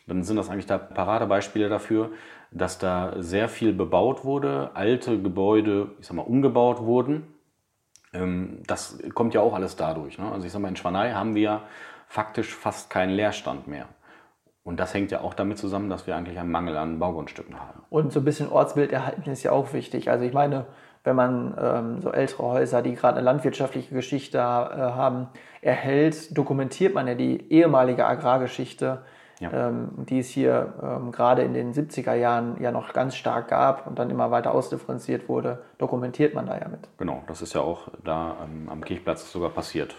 dann 0.06 0.22
sind 0.22 0.36
das 0.36 0.50
eigentlich 0.50 0.66
da 0.66 0.76
Paradebeispiele 0.76 1.68
dafür, 1.68 2.10
dass 2.54 2.78
da 2.78 3.14
sehr 3.18 3.48
viel 3.48 3.72
bebaut 3.72 4.24
wurde, 4.24 4.70
alte 4.74 5.20
Gebäude, 5.20 5.90
ich 6.00 6.06
sag 6.06 6.14
mal, 6.14 6.22
umgebaut 6.22 6.80
wurden. 6.80 7.34
Ähm, 8.12 8.62
das 8.66 8.98
kommt 9.12 9.34
ja 9.34 9.40
auch 9.40 9.54
alles 9.54 9.76
dadurch. 9.76 10.18
Ne? 10.18 10.30
Also 10.30 10.46
ich 10.46 10.52
sag 10.52 10.62
mal, 10.62 10.68
in 10.68 10.76
Schwanei 10.76 11.12
haben 11.12 11.34
wir 11.34 11.62
faktisch 12.06 12.54
fast 12.54 12.90
keinen 12.90 13.10
Leerstand 13.10 13.66
mehr. 13.66 13.86
Und 14.62 14.80
das 14.80 14.94
hängt 14.94 15.10
ja 15.10 15.20
auch 15.20 15.34
damit 15.34 15.58
zusammen, 15.58 15.90
dass 15.90 16.06
wir 16.06 16.16
eigentlich 16.16 16.38
einen 16.38 16.50
Mangel 16.50 16.76
an 16.76 16.98
Baugrundstücken 16.98 17.60
haben. 17.60 17.82
Und 17.90 18.12
so 18.12 18.20
ein 18.20 18.24
bisschen 18.24 18.48
Ortsbild 18.48 18.92
erhalten 18.92 19.28
ist 19.28 19.42
ja 19.42 19.52
auch 19.52 19.74
wichtig. 19.74 20.08
Also 20.08 20.24
ich 20.24 20.32
meine, 20.32 20.64
wenn 21.02 21.16
man 21.16 21.54
ähm, 21.60 22.00
so 22.00 22.12
ältere 22.12 22.44
Häuser, 22.44 22.80
die 22.80 22.94
gerade 22.94 23.18
eine 23.18 23.24
landwirtschaftliche 23.24 23.94
Geschichte 23.94 24.38
äh, 24.38 24.40
haben, 24.40 25.28
erhält, 25.60 26.36
dokumentiert 26.38 26.94
man 26.94 27.06
ja 27.08 27.14
die 27.14 27.52
ehemalige 27.52 28.06
Agrargeschichte, 28.06 29.02
ja. 29.40 29.68
ähm, 29.68 29.88
die 29.96 30.20
es 30.20 30.28
hier 30.28 30.74
ähm, 30.82 31.12
gerade 31.12 31.42
in 31.42 31.54
den 31.54 31.72
70er 31.72 32.14
Jahren 32.14 32.60
ja 32.60 32.70
noch 32.70 32.92
ganz 32.92 33.16
stark 33.16 33.48
gab 33.48 33.86
und 33.86 33.98
dann 33.98 34.10
immer 34.10 34.30
weiter 34.30 34.52
ausdifferenziert 34.54 35.28
wurde, 35.28 35.62
dokumentiert 35.78 36.34
man 36.34 36.46
da 36.46 36.58
ja 36.58 36.68
mit. 36.68 36.80
Genau, 36.98 37.22
das 37.26 37.42
ist 37.42 37.54
ja 37.54 37.60
auch 37.60 37.88
da 38.04 38.36
am 38.66 38.84
Kirchplatz 38.84 39.30
sogar 39.30 39.50
passiert. 39.50 39.94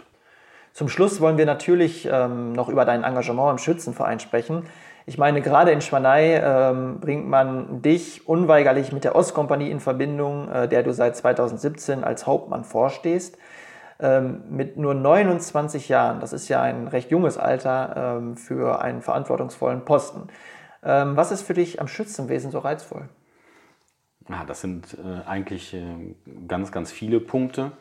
Zum 0.76 0.90
Schluss 0.90 1.22
wollen 1.22 1.38
wir 1.38 1.46
natürlich 1.46 2.06
ähm, 2.12 2.52
noch 2.52 2.68
über 2.68 2.84
dein 2.84 3.06
Engagement 3.06 3.52
im 3.52 3.58
Schützenverein 3.60 4.20
sprechen. 4.20 4.64
Ich 5.06 5.18
meine, 5.18 5.42
gerade 5.42 5.72
in 5.72 5.80
Schwanei 5.80 6.42
ähm, 6.44 7.00
bringt 7.00 7.30
man 7.30 7.82
dich 7.82 8.28
unweigerlich 8.28 8.92
mit 8.92 9.06
der 9.06 9.16
Ostkompanie 9.16 9.70
in 9.70 9.80
Verbindung, 9.80 10.50
äh, 10.50 10.68
der 10.68 10.84
du 10.84 10.94
seit 10.94 11.16
2017 11.16 12.04
als 12.04 12.28
Hauptmann 12.28 12.66
vorstehst. 12.66 13.38
Ähm, 14.00 14.44
mit 14.50 14.78
nur 14.78 14.94
29 14.94 15.88
Jahren, 15.88 16.20
das 16.20 16.34
ist 16.34 16.50
ja 16.50 16.62
ein 16.62 16.88
recht 16.88 17.12
junges 17.12 17.38
Alter 17.38 18.18
ähm, 18.18 18.36
für 18.36 18.82
einen 18.82 19.02
verantwortungsvollen 19.02 19.86
Posten. 19.86 20.28
Ähm, 20.84 21.16
was 21.16 21.32
ist 21.32 21.44
für 21.44 21.54
dich 21.54 21.80
am 21.80 21.88
Schützenwesen 21.88 22.52
so 22.52 22.60
reizvoll? 22.60 23.08
Ja, 24.30 24.44
das 24.46 24.62
sind 24.62 24.98
äh, 24.98 25.28
eigentlich 25.28 25.74
äh, 25.74 26.16
ganz, 26.48 26.72
ganz 26.72 26.92
viele 26.92 27.20
Punkte. 27.20 27.72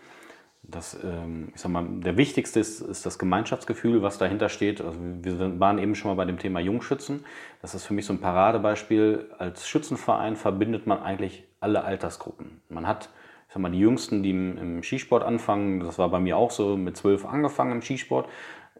Das, 0.62 0.96
ähm, 1.02 1.52
ich 1.54 1.60
sag 1.60 1.70
mal, 1.70 1.84
der 1.86 2.16
wichtigste 2.16 2.60
ist, 2.60 2.80
ist 2.80 3.04
das 3.04 3.18
Gemeinschaftsgefühl, 3.18 4.02
was 4.02 4.16
dahinter 4.16 4.48
steht. 4.48 4.80
Also 4.80 4.98
wir 5.00 5.60
waren 5.60 5.78
eben 5.78 5.94
schon 5.94 6.10
mal 6.10 6.14
bei 6.14 6.24
dem 6.24 6.38
Thema 6.38 6.60
Jungschützen. 6.60 7.24
Das 7.60 7.74
ist 7.74 7.84
für 7.84 7.92
mich 7.92 8.06
so 8.06 8.12
ein 8.12 8.20
Paradebeispiel. 8.20 9.30
Als 9.38 9.68
Schützenverein 9.68 10.36
verbindet 10.36 10.86
man 10.86 11.02
eigentlich 11.02 11.44
alle 11.60 11.84
Altersgruppen. 11.84 12.62
Man 12.68 12.86
hat 12.86 13.10
sag 13.54 13.62
mal, 13.62 13.70
die 13.70 13.78
Jüngsten, 13.78 14.22
die 14.22 14.30
im, 14.30 14.58
im 14.58 14.82
Sksport 14.82 15.22
anfangen, 15.22 15.80
das 15.80 15.98
war 15.98 16.08
bei 16.08 16.18
mir 16.18 16.36
auch 16.36 16.50
so, 16.50 16.76
mit 16.76 16.96
zwölf 16.96 17.24
angefangen 17.24 17.72
im 17.72 17.82
Skisport. 17.82 18.28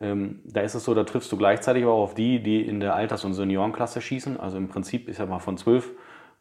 Ähm, 0.00 0.40
da 0.44 0.62
ist 0.62 0.74
es 0.74 0.84
so, 0.84 0.94
da 0.94 1.04
triffst 1.04 1.30
du 1.30 1.37
gleichzeitig 1.37 1.84
auch 1.84 2.02
auf 2.02 2.14
die, 2.14 2.42
die 2.42 2.60
in 2.60 2.80
der 2.80 2.96
Alters- 2.96 3.24
und 3.24 3.34
Seniorenklasse 3.34 4.00
schießen. 4.00 4.38
Also 4.40 4.58
im 4.58 4.68
Prinzip, 4.68 5.08
ich 5.08 5.16
sag 5.16 5.28
mal, 5.28 5.38
von 5.38 5.56
12 5.56 5.92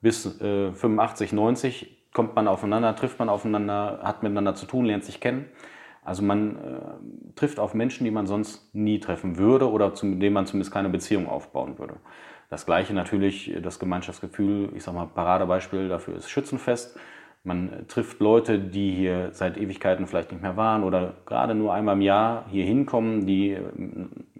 bis 0.01 0.41
äh, 0.41 0.73
85, 0.73 1.31
90 1.31 2.09
kommt 2.11 2.35
man 2.35 2.47
aufeinander, 2.47 2.95
trifft 2.95 3.19
man 3.19 3.29
aufeinander, 3.29 3.99
hat 4.01 4.23
miteinander 4.23 4.55
zu 4.55 4.65
tun, 4.65 4.85
lernt 4.85 5.03
sich 5.03 5.19
kennen. 5.19 5.45
Also 6.03 6.23
man 6.23 6.55
äh, 6.55 7.35
trifft 7.35 7.59
auf 7.59 7.75
Menschen, 7.75 8.03
die 8.03 8.11
man 8.11 8.25
sonst 8.25 8.73
nie 8.73 8.99
treffen 8.99 9.37
würde 9.37 9.69
oder 9.69 9.93
zu 9.93 10.07
denen 10.15 10.33
man 10.33 10.47
zumindest 10.47 10.73
keine 10.73 10.89
Beziehung 10.89 11.27
aufbauen 11.27 11.77
würde. 11.77 11.97
Das 12.49 12.65
gleiche 12.65 12.93
natürlich, 12.93 13.55
das 13.61 13.79
Gemeinschaftsgefühl, 13.79 14.71
ich 14.75 14.83
sag 14.83 14.95
mal, 14.95 15.05
Paradebeispiel 15.05 15.87
dafür 15.87 16.15
ist 16.15 16.29
Schützenfest. 16.29 16.97
Man 17.45 17.85
trifft 17.89 18.21
Leute, 18.21 18.57
die 18.57 18.91
hier 18.91 19.29
seit 19.33 19.57
Ewigkeiten 19.57 20.07
vielleicht 20.07 20.31
nicht 20.31 20.41
mehr 20.41 20.55
waren 20.55 20.83
oder 20.83 21.15
gerade 21.25 21.53
nur 21.53 21.73
einmal 21.73 21.95
im 21.95 22.01
Jahr 22.01 22.45
hier 22.49 22.63
hinkommen, 22.63 23.25
die 23.25 23.57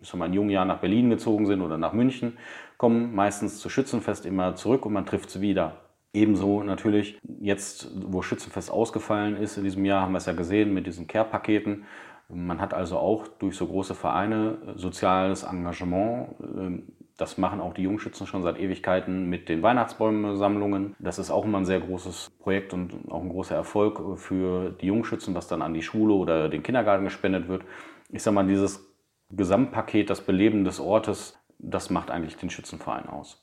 schon 0.03 0.19
mal 0.19 0.27
in 0.27 0.33
jungen 0.33 0.49
Jahren 0.49 0.69
nach 0.69 0.79
Berlin 0.79 1.09
gezogen 1.09 1.45
sind 1.45 1.61
oder 1.61 1.77
nach 1.77 1.91
München, 1.91 2.37
kommen 2.77 3.13
meistens 3.13 3.59
zu 3.59 3.69
Schützenfest 3.69 4.25
immer 4.25 4.55
zurück 4.55 4.85
und 4.85 4.93
man 4.93 5.05
trifft 5.05 5.29
sie 5.31 5.41
wieder. 5.41 5.81
Ebenso 6.13 6.63
natürlich 6.63 7.19
jetzt, 7.41 7.91
wo 8.07 8.21
Schützenfest 8.21 8.71
ausgefallen 8.71 9.35
ist 9.35 9.57
in 9.57 9.65
diesem 9.65 9.83
Jahr, 9.83 10.03
haben 10.03 10.13
wir 10.13 10.19
es 10.19 10.25
ja 10.25 10.33
gesehen 10.33 10.73
mit 10.73 10.87
diesen 10.87 11.07
Care-Paketen. 11.07 11.83
Man 12.29 12.61
hat 12.61 12.73
also 12.73 12.97
auch 12.97 13.27
durch 13.27 13.57
so 13.57 13.67
große 13.67 13.95
Vereine 13.95 14.57
soziales 14.75 15.43
Engagement 15.43 16.35
ähm, 16.41 16.83
das 17.17 17.37
machen 17.37 17.61
auch 17.61 17.73
die 17.73 17.83
Jungschützen 17.83 18.25
schon 18.25 18.41
seit 18.41 18.59
Ewigkeiten 18.59 19.29
mit 19.29 19.47
den 19.47 19.61
Weihnachtsbäume-Sammlungen. 19.61 20.95
Das 20.99 21.19
ist 21.19 21.29
auch 21.29 21.45
immer 21.45 21.59
ein 21.59 21.65
sehr 21.65 21.79
großes 21.79 22.31
Projekt 22.39 22.73
und 22.73 22.93
auch 23.09 23.21
ein 23.21 23.29
großer 23.29 23.55
Erfolg 23.55 24.19
für 24.19 24.71
die 24.71 24.87
Jungschützen, 24.87 25.35
was 25.35 25.47
dann 25.47 25.61
an 25.61 25.73
die 25.73 25.83
Schule 25.83 26.13
oder 26.13 26.49
den 26.49 26.63
Kindergarten 26.63 27.03
gespendet 27.03 27.47
wird. 27.47 27.63
Ich 28.09 28.23
sage 28.23 28.35
mal, 28.35 28.47
dieses 28.47 28.85
Gesamtpaket, 29.31 30.09
das 30.09 30.21
Beleben 30.21 30.63
des 30.63 30.79
Ortes, 30.79 31.37
das 31.59 31.89
macht 31.89 32.09
eigentlich 32.09 32.37
den 32.37 32.49
Schützenverein 32.49 33.07
aus. 33.07 33.39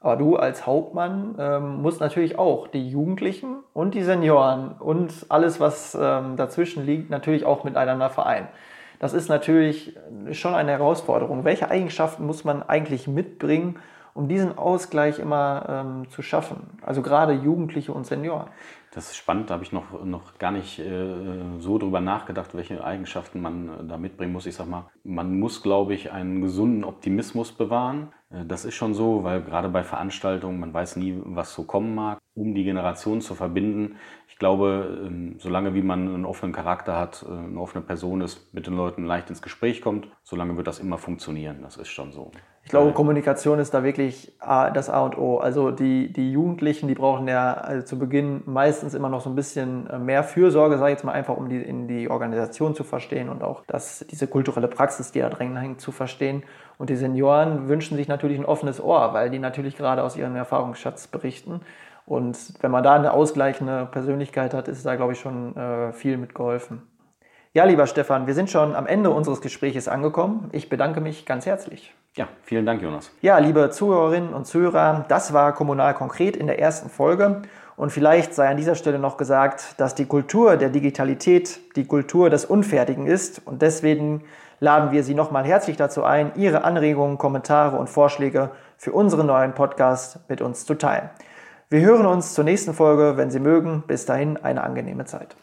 Aber 0.00 0.16
du 0.16 0.36
als 0.36 0.66
Hauptmann 0.66 1.36
ähm, 1.38 1.80
musst 1.80 2.00
natürlich 2.00 2.36
auch 2.36 2.66
die 2.66 2.88
Jugendlichen 2.88 3.62
und 3.72 3.94
die 3.94 4.02
Senioren 4.02 4.72
und 4.72 5.26
alles, 5.28 5.60
was 5.60 5.96
ähm, 5.98 6.36
dazwischen 6.36 6.84
liegt, 6.84 7.08
natürlich 7.08 7.44
auch 7.44 7.62
miteinander 7.62 8.10
vereinen. 8.10 8.48
Das 9.02 9.14
ist 9.14 9.28
natürlich 9.28 9.98
schon 10.30 10.54
eine 10.54 10.70
Herausforderung. 10.70 11.44
Welche 11.44 11.68
Eigenschaften 11.68 12.24
muss 12.24 12.44
man 12.44 12.62
eigentlich 12.62 13.08
mitbringen, 13.08 13.80
um 14.14 14.28
diesen 14.28 14.56
Ausgleich 14.56 15.18
immer 15.18 15.66
ähm, 15.68 16.08
zu 16.08 16.22
schaffen? 16.22 16.78
Also 16.82 17.02
gerade 17.02 17.32
Jugendliche 17.32 17.92
und 17.92 18.06
Senioren. 18.06 18.46
Das 18.94 19.06
ist 19.10 19.16
spannend, 19.16 19.48
da 19.48 19.54
habe 19.54 19.64
ich 19.64 19.72
noch, 19.72 20.04
noch 20.04 20.36
gar 20.36 20.50
nicht 20.50 20.78
äh, 20.78 21.14
so 21.58 21.78
drüber 21.78 22.02
nachgedacht, 22.02 22.54
welche 22.54 22.84
Eigenschaften 22.84 23.40
man 23.40 23.68
äh, 23.68 23.84
da 23.88 23.96
mitbringen 23.96 24.34
muss. 24.34 24.44
Ich 24.44 24.54
sag 24.54 24.68
mal, 24.68 24.90
man 25.02 25.38
muss, 25.40 25.62
glaube 25.62 25.94
ich, 25.94 26.12
einen 26.12 26.42
gesunden 26.42 26.84
Optimismus 26.84 27.52
bewahren. 27.52 28.12
Äh, 28.28 28.44
das 28.44 28.66
ist 28.66 28.74
schon 28.74 28.92
so, 28.92 29.24
weil 29.24 29.40
gerade 29.40 29.70
bei 29.70 29.82
Veranstaltungen, 29.82 30.60
man 30.60 30.74
weiß 30.74 30.96
nie, 30.96 31.18
was 31.24 31.54
so 31.54 31.64
kommen 31.64 31.94
mag, 31.94 32.18
um 32.34 32.54
die 32.54 32.64
Generationen 32.64 33.22
zu 33.22 33.34
verbinden. 33.34 33.96
Ich 34.28 34.36
glaube, 34.36 35.06
ähm, 35.06 35.36
solange 35.38 35.72
wie 35.72 35.82
man 35.82 36.14
einen 36.14 36.26
offenen 36.26 36.52
Charakter 36.52 36.98
hat, 36.98 37.24
äh, 37.26 37.32
eine 37.32 37.60
offene 37.60 37.82
Person 37.82 38.20
ist, 38.20 38.52
mit 38.52 38.66
den 38.66 38.76
Leuten 38.76 39.06
leicht 39.06 39.30
ins 39.30 39.40
Gespräch 39.40 39.80
kommt, 39.80 40.08
solange 40.22 40.58
wird 40.58 40.66
das 40.66 40.80
immer 40.80 40.98
funktionieren. 40.98 41.62
Das 41.62 41.78
ist 41.78 41.88
schon 41.88 42.12
so. 42.12 42.30
Ich 42.64 42.70
glaube, 42.70 42.92
Kommunikation 42.92 43.58
ist 43.58 43.74
da 43.74 43.82
wirklich 43.82 44.32
das 44.40 44.88
A 44.88 45.00
und 45.02 45.18
O. 45.18 45.38
Also 45.38 45.72
die, 45.72 46.12
die 46.12 46.32
Jugendlichen, 46.32 46.86
die 46.86 46.94
brauchen 46.94 47.26
ja 47.26 47.54
also 47.54 47.84
zu 47.84 47.98
Beginn 47.98 48.42
meistens 48.46 48.94
immer 48.94 49.08
noch 49.08 49.20
so 49.20 49.28
ein 49.28 49.34
bisschen 49.34 49.90
äh, 49.90 49.98
mehr 49.98 50.22
Fürsorge, 50.22 50.78
sage 50.78 50.92
ich 50.92 50.98
jetzt 50.98 51.04
mal 51.04 51.12
einfach, 51.12 51.36
um 51.36 51.48
die, 51.48 51.60
in 51.60 51.88
die 51.88 52.08
Organisation 52.08 52.74
zu 52.74 52.84
verstehen 52.84 53.28
und 53.28 53.42
auch 53.42 53.64
das, 53.66 54.06
diese 54.10 54.26
kulturelle 54.26 54.68
Praxis, 54.68 55.10
die 55.10 55.20
da 55.20 55.28
drin 55.28 55.56
hängt, 55.56 55.80
zu 55.80 55.90
verstehen. 55.90 56.44
Und 56.78 56.88
die 56.88 56.96
Senioren 56.96 57.68
wünschen 57.68 57.96
sich 57.96 58.08
natürlich 58.08 58.38
ein 58.38 58.46
offenes 58.46 58.82
Ohr, 58.82 59.12
weil 59.12 59.28
die 59.28 59.38
natürlich 59.38 59.76
gerade 59.76 60.02
aus 60.02 60.16
ihrem 60.16 60.36
Erfahrungsschatz 60.36 61.08
berichten. 61.08 61.60
Und 62.06 62.54
wenn 62.62 62.70
man 62.70 62.82
da 62.82 62.94
eine 62.94 63.12
ausgleichende 63.12 63.86
Persönlichkeit 63.90 64.54
hat, 64.54 64.68
ist 64.68 64.86
da, 64.86 64.96
glaube 64.96 65.12
ich, 65.12 65.20
schon 65.20 65.56
äh, 65.56 65.92
viel 65.92 66.16
mitgeholfen. 66.16 66.82
Ja, 67.52 67.64
lieber 67.64 67.86
Stefan, 67.86 68.26
wir 68.26 68.34
sind 68.34 68.50
schon 68.50 68.74
am 68.74 68.86
Ende 68.86 69.10
unseres 69.10 69.40
Gespräches 69.40 69.88
angekommen. 69.88 70.48
Ich 70.52 70.68
bedanke 70.68 71.00
mich 71.00 71.26
ganz 71.26 71.44
herzlich. 71.44 71.94
Ja, 72.14 72.28
vielen 72.42 72.66
Dank, 72.66 72.82
Jonas. 72.82 73.10
Ja, 73.22 73.38
liebe 73.38 73.70
Zuhörerinnen 73.70 74.34
und 74.34 74.46
Zuhörer, 74.46 75.06
das 75.08 75.32
war 75.32 75.54
Kommunal 75.54 75.94
konkret 75.94 76.36
in 76.36 76.46
der 76.46 76.58
ersten 76.58 76.90
Folge. 76.90 77.40
Und 77.74 77.90
vielleicht 77.90 78.34
sei 78.34 78.48
an 78.50 78.58
dieser 78.58 78.74
Stelle 78.74 78.98
noch 78.98 79.16
gesagt, 79.16 79.80
dass 79.80 79.94
die 79.94 80.04
Kultur 80.04 80.56
der 80.56 80.68
Digitalität 80.68 81.58
die 81.74 81.86
Kultur 81.86 82.28
des 82.28 82.44
Unfertigen 82.44 83.06
ist. 83.06 83.40
Und 83.46 83.62
deswegen 83.62 84.24
laden 84.60 84.92
wir 84.92 85.04
Sie 85.04 85.14
nochmal 85.14 85.44
herzlich 85.44 85.78
dazu 85.78 86.04
ein, 86.04 86.32
Ihre 86.36 86.64
Anregungen, 86.64 87.16
Kommentare 87.16 87.78
und 87.78 87.88
Vorschläge 87.88 88.50
für 88.76 88.92
unseren 88.92 89.26
neuen 89.26 89.54
Podcast 89.54 90.18
mit 90.28 90.42
uns 90.42 90.66
zu 90.66 90.74
teilen. 90.74 91.08
Wir 91.70 91.80
hören 91.80 92.04
uns 92.04 92.34
zur 92.34 92.44
nächsten 92.44 92.74
Folge, 92.74 93.16
wenn 93.16 93.30
Sie 93.30 93.40
mögen. 93.40 93.84
Bis 93.86 94.04
dahin 94.04 94.36
eine 94.36 94.62
angenehme 94.62 95.06
Zeit. 95.06 95.34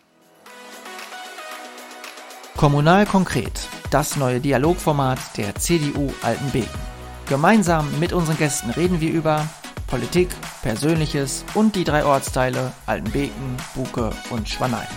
Kommunal 2.56 3.08
konkret, 3.08 3.68
das 3.90 4.16
neue 4.16 4.40
Dialogformat 4.40 5.20
der 5.38 5.56
CDU 5.56 6.12
Altenbeken. 6.22 6.80
Gemeinsam 7.28 7.88
mit 8.00 8.14
unseren 8.14 8.38
Gästen 8.38 8.72
reden 8.72 9.02
wir 9.02 9.12
über 9.12 9.48
Politik, 9.88 10.30
Persönliches 10.62 11.46
und 11.56 11.76
die 11.76 11.84
drei 11.84 12.06
Ortsteile 12.06 12.72
Altenbeken, 12.86 13.58
Buke 13.76 14.12
und 14.30 14.48
Schwanein. 14.48 14.88